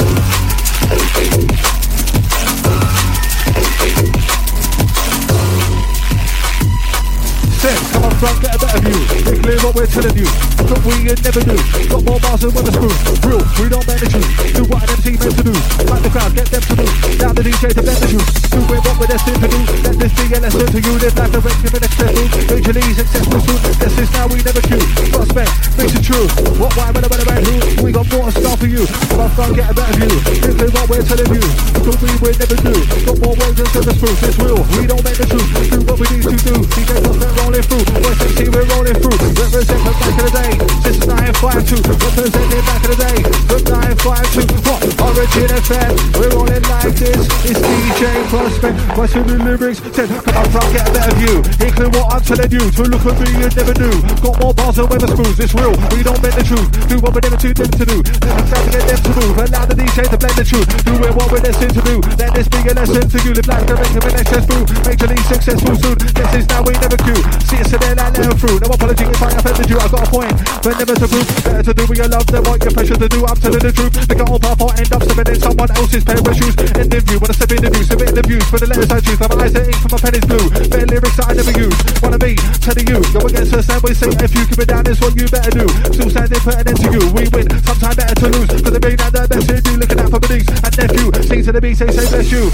Set, 7.61 7.77
come 7.93 8.05
on 8.05 8.15
front, 8.21 8.41
get 8.41 8.55
a 8.55 8.59
better 8.61 8.81
view. 8.85 9.01
Be 9.25 9.37
clear 9.41 9.59
what 9.61 9.75
we're 9.75 9.87
telling 9.87 10.17
you. 10.17 10.29
What 10.69 10.81
we 10.85 11.09
never 11.09 11.41
do. 11.41 11.57
Got 11.89 12.05
more 12.05 12.21
bars 12.21 12.41
than 12.41 12.53
with 12.53 12.69
a 12.69 12.73
spoon. 12.73 12.97
Real, 13.25 13.41
we 13.61 13.69
don't 13.69 13.85
bend 13.89 14.01
the 14.01 14.09
truth. 14.12 14.29
Do 14.57 14.62
what 14.69 14.85
an 14.85 14.97
MC 14.97 15.17
meant 15.17 15.37
to 15.37 15.45
do. 15.45 15.55
Like 15.89 16.03
the 16.05 16.11
crowd, 16.12 16.33
get 16.37 16.49
them 16.53 16.61
to 16.61 16.75
move. 16.77 16.93
Now 17.21 17.33
the 17.33 17.43
DJ 17.43 17.73
to 17.73 17.83
bend 17.85 18.01
the 18.01 18.09
truth. 18.12 18.29
Do 18.49 18.61
it 18.61 18.81
what 18.85 18.97
we're 19.01 19.09
destined 19.09 19.41
to 19.41 19.49
do. 19.49 19.61
Let 19.85 19.97
this 19.97 20.12
be 20.21 20.25
a 20.37 20.41
lesson 20.41 20.69
to 20.69 20.79
you. 20.85 20.93
Live 21.01 21.17
like 21.17 21.33
a 21.33 21.41
Benjamin 21.41 21.83
accessible. 21.85 22.29
Visually 22.45 22.93
successful 22.93 23.41
soon. 23.41 23.61
This 23.77 23.95
is 24.05 24.11
now 24.12 24.29
we 24.29 24.41
never 24.45 24.62
choose. 24.65 24.89
Prospect, 25.12 25.53
makes 25.81 25.95
it 25.97 26.05
true. 26.05 26.29
What, 26.61 26.77
why, 26.77 26.93
when, 26.93 27.05
when, 27.09 27.21
when, 27.25 27.41
who? 27.45 27.70
We 27.81 27.93
got 27.93 28.12
more 28.12 28.31
stuff 28.31 28.61
for 28.61 28.69
you. 28.69 28.85
Plus, 28.85 29.39
I'll 29.40 29.55
get 29.57 29.70
a 29.70 29.74
better 29.74 29.97
view. 29.97 30.12
This 30.36 30.52
is 30.52 30.73
what 30.77 30.85
we're 30.85 31.01
telling 31.01 31.32
you. 31.32 31.40
So 31.81 31.90
we 31.97 32.12
will 32.20 32.36
never 32.36 32.59
do. 32.61 32.77
Got 33.09 33.16
more 33.24 33.35
words 33.40 33.57
than 33.57 33.69
service 33.73 33.97
proof. 33.97 34.20
It's 34.20 34.36
real. 34.36 34.61
We 34.77 34.85
don't 34.85 35.01
make 35.01 35.16
the 35.16 35.24
truth. 35.24 35.48
Do 35.73 35.78
what 35.89 35.97
we 35.97 36.07
need 36.12 36.28
to 36.28 36.36
do. 36.36 36.55
DJ 36.77 36.90
Plus, 37.01 37.16
we're 37.16 37.35
rolling 37.40 37.65
through. 37.65 37.85
We're 38.05 38.16
16, 38.20 38.52
we're 38.52 38.69
rolling 38.69 38.98
through. 39.01 39.16
Represent 39.32 39.81
the 39.81 39.93
back 39.97 40.12
of 40.12 40.24
the 40.28 40.32
day. 40.36 40.52
This 40.85 40.97
is 41.01 41.07
952. 41.09 41.81
Represent 41.89 42.47
the 42.52 42.61
back 42.69 42.82
of 42.85 42.90
the 42.93 42.98
day. 43.01 43.19
From 43.48 43.62
952. 43.65 44.61
What? 44.69 44.81
Origin 45.01 45.48
FM. 45.48 45.93
We're 46.20 46.32
rolling 46.36 46.65
like 46.69 46.94
this. 47.01 47.20
It's 47.48 47.61
DJ 47.65 48.02
Prospect. 48.28 48.77
What's 48.93 49.16
in 49.16 49.24
the 49.24 49.40
lyrics? 49.40 49.81
Said, 49.97 50.12
I'm 50.36 50.47
trying 50.52 50.69
to 50.69 50.77
get 50.77 50.85
a 50.85 50.93
better 50.93 51.15
view. 51.16 51.36
Include 51.65 51.97
what 51.97 52.12
I'm 52.12 52.20
telling 52.28 52.52
you. 52.52 52.61
To 52.61 52.82
look 52.93 53.09
at 53.09 53.16
me, 53.24 53.28
you 53.40 53.48
never 53.57 53.73
do. 53.73 53.89
Got 54.20 54.36
more 54.36 54.52
bars 54.52 54.77
than 54.77 54.85
Wetherspoons. 54.93 55.40
It's 55.40 55.57
real. 55.57 55.73
We 55.97 56.05
don't 56.05 56.20
make 56.20 56.36
the 56.36 56.44
truth. 56.44 56.69
Do 56.85 57.01
what 57.01 57.16
we're 57.16 57.24
never 57.24 57.40
to 57.40 57.55
do 57.57 57.70
them 57.71 57.79
to 57.79 57.87
do. 57.87 57.99
Never 58.27 58.43
try 58.49 58.61
to 58.65 58.71
get 58.71 58.85
them 58.87 59.01
to 59.01 59.13
move. 59.21 59.37
Allow 59.39 59.65
the 59.67 59.75
DJ 59.75 59.97
to 60.11 60.17
blend 60.19 60.37
the 60.37 60.45
truth. 60.45 60.69
Doing 60.85 61.15
what 61.15 61.29
we're 61.31 61.43
destined 61.43 61.75
to 61.75 61.83
do. 61.83 61.97
Let 62.19 62.31
this 62.35 62.49
be 62.49 62.59
a 62.67 62.73
lesson 62.75 63.05
to 63.07 63.19
you. 63.23 63.33
Live 63.35 63.47
life 63.47 63.67
to 63.67 63.75
an 63.75 64.15
excess 64.19 64.45
through. 64.47 64.65
Majorly 64.87 65.19
successful 65.31 65.75
soon. 65.79 65.97
This 65.99 66.31
is 66.35 66.47
now 66.51 66.63
we 66.67 66.73
never 66.81 66.99
queue. 66.99 67.21
See 67.47 67.61
us 67.61 67.71
today, 67.71 67.95
I 67.95 68.11
let 68.11 68.15
them 68.15 68.35
through. 68.39 68.59
No 68.61 68.69
apology 68.75 69.05
if 69.07 69.23
I 69.23 69.31
offended 69.35 69.69
you. 69.71 69.79
I 69.79 69.87
got 69.89 70.07
a 70.07 70.11
point, 70.11 70.35
but 70.63 70.75
never 70.79 70.95
to 70.97 71.07
prove. 71.07 71.29
Better 71.45 71.63
to 71.63 71.73
do 71.75 71.83
what 71.87 71.97
you 71.97 72.09
love 72.11 72.27
than 72.27 72.43
what 72.45 72.59
you're 72.65 72.75
pressured 72.75 73.01
to 73.01 73.09
do. 73.09 73.21
I'm 73.27 73.39
telling 73.39 73.63
the 73.63 73.73
truth. 73.73 73.95
The 74.09 74.15
goal 74.17 74.39
path 74.41 74.61
or 74.61 74.73
end 74.75 74.91
up 74.91 75.03
stepping 75.05 75.29
in 75.31 75.39
someone 75.41 75.71
else's 75.77 76.05
pair 76.05 76.19
of 76.19 76.35
shoes. 76.35 76.55
End 76.75 76.91
in 76.91 77.03
view. 77.07 77.19
Wanna 77.21 77.35
step 77.37 77.51
in 77.53 77.61
the 77.63 77.71
view, 77.71 77.85
submit 77.85 78.15
the 78.15 78.25
views 78.25 78.47
for 78.51 78.59
the 78.59 78.67
letters 78.67 78.91
I 78.91 78.99
choose. 79.01 79.21
My 79.21 79.29
eyes 79.37 79.55
are 79.55 79.67
ink 79.69 79.79
for 79.79 79.91
my 79.95 79.99
pen 80.01 80.15
is 80.17 80.25
blue. 80.27 80.47
Better 80.71 80.89
lyrics 80.89 81.17
that 81.21 81.27
I 81.29 81.33
never 81.37 81.55
use. 81.55 81.77
Wanna 82.03 82.19
be 82.19 82.33
telling 82.65 82.87
you. 82.89 82.99
Go 83.13 83.21
against 83.29 83.53
the 83.53 83.63
same 83.63 83.83
way, 83.85 83.95
say 83.95 84.11
if 84.11 84.33
you 84.35 84.43
keep 84.49 84.59
it 84.59 84.69
down, 84.69 84.87
is 84.89 84.99
what 85.01 85.13
you 85.15 85.27
better 85.29 85.53
do. 85.53 85.67
Still 85.93 86.11
standing, 86.11 86.41
putting 86.41 86.69
into 86.73 86.89
you. 86.89 87.03
We 87.13 87.29
win. 87.31 87.60
Sometimes 87.65 87.97
better 87.97 88.15
to 88.15 88.28
lose. 88.28 88.49
Cause 88.49 88.73
they 88.73 88.78
being 88.78 89.01
at 89.01 89.12
the 89.12 89.27
best 89.28 89.51
in 89.51 89.65
you. 89.73 89.78
Looking 89.78 90.01
out 90.01 90.11
for 90.11 90.20
niece 90.32 90.49
and 90.49 90.77
nephew. 90.77 91.12
Sing 91.23 91.45
to 91.45 91.53
the 91.53 91.61
beat, 91.61 91.77
say, 91.77 91.91
say, 91.91 92.07
bless 92.11 92.31
you. 92.31 92.51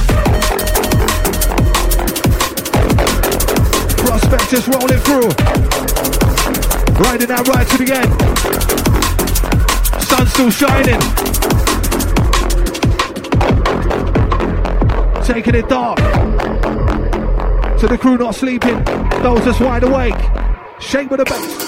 Prospectus 4.06 4.68
rolling 4.68 5.00
through. 5.06 5.30
Riding 7.02 7.28
that 7.28 7.46
right 7.48 7.66
to 7.68 7.76
the 7.76 7.92
end. 7.92 8.10
Sun 10.02 10.26
still 10.28 10.50
shining. 10.50 11.00
Taking 15.24 15.54
it 15.56 15.68
dark. 15.68 15.98
To 17.80 17.86
the 17.86 17.98
crew 17.98 18.16
not 18.16 18.34
sleeping. 18.34 18.82
Those 19.22 19.44
that's 19.44 19.60
wide 19.60 19.82
awake. 19.82 20.14
Shake 20.80 21.10
with 21.10 21.18
the 21.18 21.24
bass. 21.24 21.65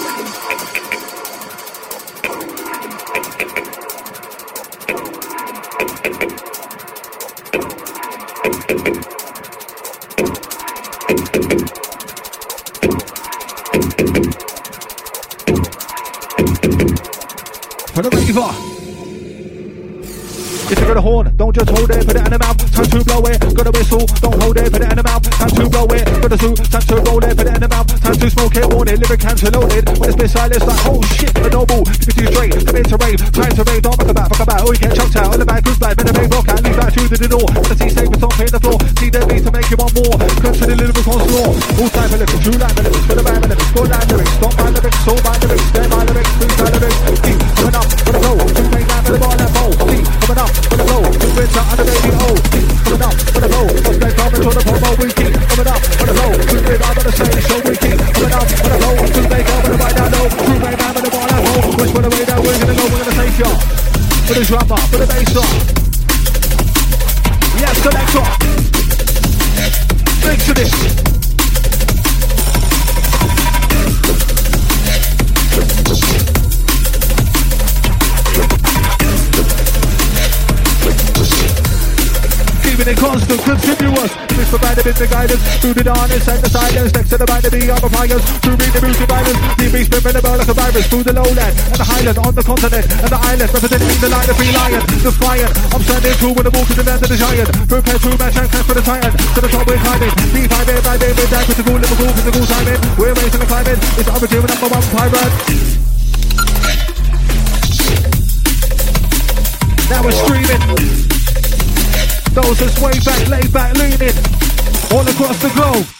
Don't 21.49 21.65
just 21.65 21.77
hold 21.77 21.89
it, 21.89 22.05
put 22.05 22.15
it 22.15 22.25
in 22.25 22.29
the 22.29 22.37
mouth, 22.37 22.57
time 22.69 22.85
to 22.85 22.99
blow 23.01 23.25
it. 23.25 23.39
Got 23.41 23.65
a 23.65 23.71
whistle, 23.73 24.05
don't 24.21 24.37
hold 24.37 24.57
it, 24.57 24.69
put 24.69 24.81
it 24.85 24.91
in 24.93 24.97
the 25.01 25.05
mouth, 25.05 25.23
time 25.25 25.49
to 25.49 25.63
blow 25.65 25.89
it. 25.89 26.05
Got 26.21 26.33
a 26.33 26.37
zoo, 26.37 26.53
time 26.53 26.85
to 26.85 26.95
roll 27.09 27.23
it, 27.25 27.33
put 27.33 27.47
it 27.49 27.55
in 27.57 27.61
the 27.65 27.69
mouth, 27.69 27.89
time 27.89 28.17
to 28.21 28.27
smoke 28.29 28.53
it, 28.53 28.65
warn 28.69 28.87
it, 28.89 28.97
lyric 29.01 29.21
cancer 29.21 29.49
loaded. 29.49 29.85
When 29.97 30.13
it's 30.13 30.19
been 30.19 30.29
silence, 30.29 30.61
like, 30.61 30.83
oh 30.85 31.01
shit, 31.17 31.33
a 31.41 31.49
noble, 31.49 31.81
give 31.89 32.05
it 32.05 32.13
to 32.13 32.21
you 32.21 32.29
straight, 32.29 32.53
come 32.53 32.77
into 32.77 32.97
rave, 33.01 33.19
time 33.33 33.53
to 33.57 33.63
rave, 33.65 33.81
don't 33.81 33.97
fuck 33.97 34.09
about, 34.13 34.29
fuck 34.29 34.43
about, 34.45 34.61
oh 34.61 34.69
you 34.69 34.77
get 34.77 34.93
chucked 34.93 35.17
out, 35.17 35.33
on 35.33 35.39
the 35.41 35.47
back, 35.49 35.65
who's 35.65 35.81
like, 35.81 35.97
better 35.97 36.13
make 36.13 36.29
rock 36.29 36.47
out, 36.53 36.61
leave 36.61 36.77
that 36.77 36.93
through 36.93 37.09
the 37.17 37.29
door. 37.29 37.47
The 37.49 37.75
see 37.81 37.89
safe, 37.89 38.13
it's 38.13 38.21
on 38.21 38.33
hit 38.37 38.51
the 38.53 38.61
floor, 38.61 38.77
see 39.01 39.09
the 39.09 39.21
beat 39.25 39.41
to 39.41 39.49
make 39.49 39.69
you 39.73 39.77
want 39.81 39.93
more. 39.97 40.15
Come 40.45 40.53
to 40.53 40.65
the 40.69 40.75
lyrical 40.77 41.01
onslaught, 41.09 41.57
all 41.81 41.89
time 41.89 42.09
lyrics, 42.13 42.37
true 42.45 42.57
line 42.61 42.77
lyrics, 42.77 43.05
for 43.09 43.15
the 43.17 43.25
band 43.25 43.41
lyrics, 43.49 43.71
go 43.73 43.81
line 43.89 44.05
lyrics, 44.05 44.33
stop 44.37 44.53
my 44.53 44.69
lyrics, 44.69 45.01
lyrics, 45.01 45.01
stare 45.01 45.21
my 45.25 45.33
lyrics, 45.41 45.78
for 64.29 64.39
the 64.39 64.45
drummer, 64.45 64.77
for 64.77 64.97
the 64.97 65.07
bass 65.07 65.33
drum, 65.33 65.78
the 84.99 85.07
guidance. 85.07 85.39
Through 85.63 85.75
the 85.79 85.85
darkness 85.87 86.27
and 86.27 86.43
the 86.43 86.49
silence. 86.51 86.91
Next 86.91 87.09
to 87.09 87.17
the 87.17 87.27
mind 87.31 87.45
of 87.47 87.51
the 87.55 87.63
other 87.71 87.87
fires. 87.87 88.23
To 88.43 88.49
read 88.51 88.71
the 88.75 88.81
music 88.83 89.07
violence. 89.07 89.39
The 89.55 89.65
beast 89.71 89.89
the 89.95 89.99
like 90.03 90.51
a 90.51 90.53
virus. 90.53 90.85
Through 90.91 91.05
the 91.07 91.15
lowland 91.15 91.55
and 91.55 91.79
the 91.79 91.87
highland. 91.87 92.17
On 92.19 92.33
the 92.35 92.43
continent 92.43 92.85
and 92.91 93.07
the 93.09 93.19
island. 93.19 93.49
Representing 93.49 93.99
the 94.03 94.09
light 94.11 94.27
of 94.27 94.35
free. 94.35 94.51
I'm 94.51 95.81
standing 95.87 96.15
true 96.19 96.33
when 96.35 96.43
the 96.43 96.51
walk 96.51 96.67
to 96.67 96.75
the 96.75 96.83
land 96.83 96.99
of 96.99 97.07
the 97.07 97.15
giant. 97.15 97.47
Prepare 97.71 97.99
to 98.03 98.09
match 98.19 98.35
and 98.35 98.47
clash 98.51 98.67
for 98.67 98.75
the 98.75 98.83
titan. 98.83 99.11
To 99.15 99.39
the 99.39 99.47
top 99.47 99.63
we're 99.63 99.79
climbing. 99.79 100.13
Deep 100.35 100.51
high 100.51 100.67
day 100.67 100.79
by 100.83 100.95
day. 100.99 101.11
We're 101.15 101.31
down 101.31 101.43
with 101.47 101.57
the 101.57 101.63
cool 101.63 101.79
Liverpool. 101.79 102.11
The 102.19 102.33
cool 102.35 102.47
timing. 102.51 102.79
We're 102.99 103.15
raising 103.15 103.39
the 103.39 103.47
climbing. 103.47 103.79
It's 103.95 104.09
origin 104.11 104.43
number 104.43 104.67
one 104.67 104.85
pirate. 104.91 105.33
Now 109.87 110.03
we're 110.03 110.17
streaming. 110.27 110.63
Those 112.35 112.59
that's 112.59 112.77
way 112.83 112.93
back, 113.07 113.23
laid 113.31 113.51
back, 113.51 113.71
leaning. 113.79 114.38
All 114.91 115.07
across 115.07 115.39
the 115.39 115.49
globe. 115.49 115.98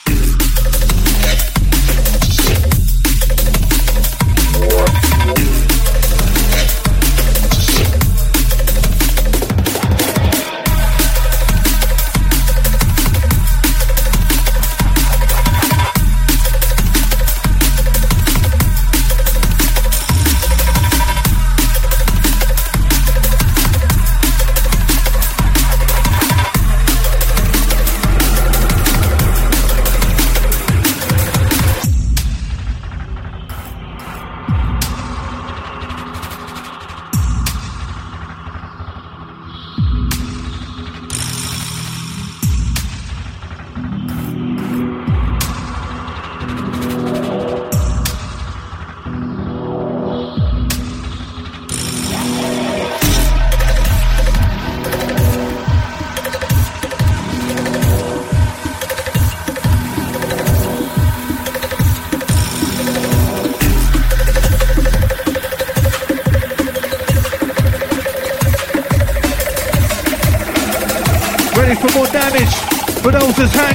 For 73.39 73.45
those 73.45 73.68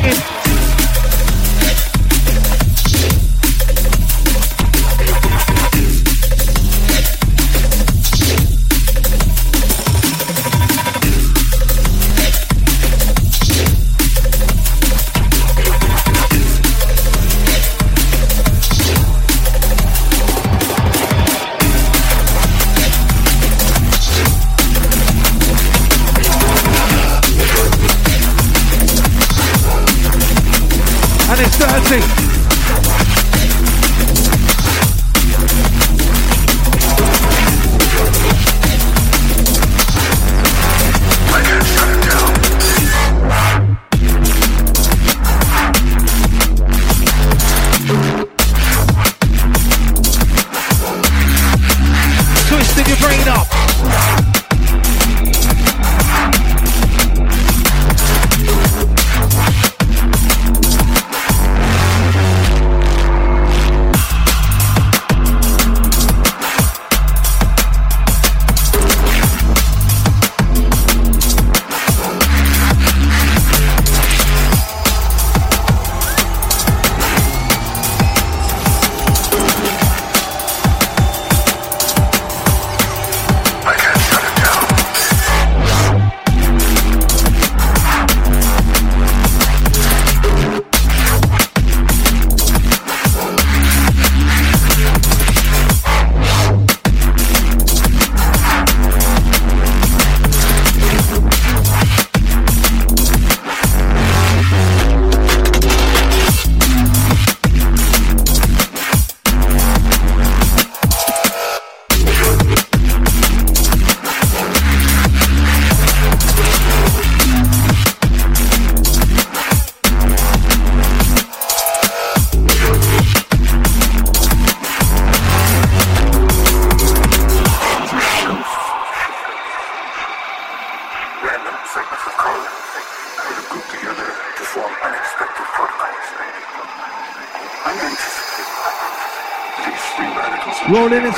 and 31.36 31.40
it's 31.40 31.56
30. 31.56 32.43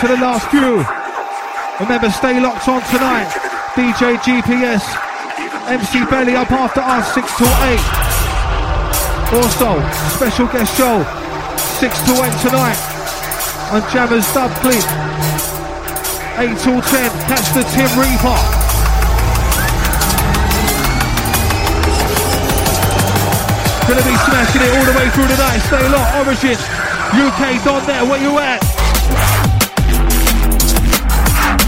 To 0.01 0.09
the 0.09 0.20
last 0.20 0.51
few. 0.52 0.85
Remember, 1.81 2.10
stay 2.10 2.39
locked 2.39 2.68
on 2.68 2.85
tonight. 2.93 3.32
DJ 3.73 4.20
GPS, 4.20 4.85
MC 5.73 6.05
Belly 6.05 6.36
up 6.36 6.52
after 6.52 6.85
us, 6.85 7.14
6 7.16 7.24
to 7.40 7.48
8. 7.48 7.81
Also, 9.40 9.81
special 10.12 10.52
guest 10.52 10.77
show, 10.77 11.01
6 11.81 11.97
to 12.05 12.12
8 12.12 12.28
tonight 12.44 12.77
on 13.73 13.81
Jammers 13.89 14.28
Dub 14.36 14.52
Clip. 14.60 14.85
8 16.44 16.52
to 16.60 16.73
10, 16.77 17.10
catch 17.24 17.48
the 17.56 17.64
Tim 17.73 17.89
Reaper. 17.97 18.36
Gonna 23.89 24.05
be 24.05 24.16
smashing 24.28 24.60
it 24.60 24.73
all 24.77 24.85
the 24.85 24.93
way 24.93 25.09
through 25.16 25.28
tonight. 25.32 25.60
Stay 25.64 25.89
locked, 25.89 26.20
Origin. 26.20 26.59
UK 27.16 27.64
Don 27.64 27.81
there, 27.86 28.05
where 28.05 28.20
you 28.20 28.36
at? 28.39 28.65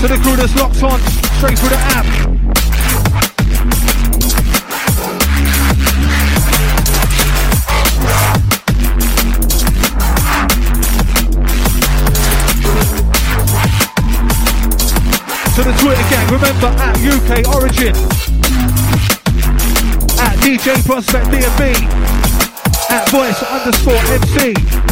To 0.00 0.06
the 0.06 0.16
crew 0.18 0.36
that's 0.36 0.54
locked 0.54 0.80
on, 0.84 1.00
straight 1.38 1.58
through 1.58 1.70
the 1.70 1.76
app. 1.76 2.06
To 15.56 15.64
the 15.64 15.72
Twitter 15.80 16.06
gang, 16.08 16.30
remember 16.30 16.68
at 16.78 16.94
UK 17.02 17.48
Origin, 17.56 17.96
at 20.20 20.36
DJ 20.38 20.80
Prospect 20.86 21.26
DNB, 21.26 21.74
at 22.88 23.08
Voice 23.10 23.42
underscore 23.42 23.98
MC. 24.14 24.87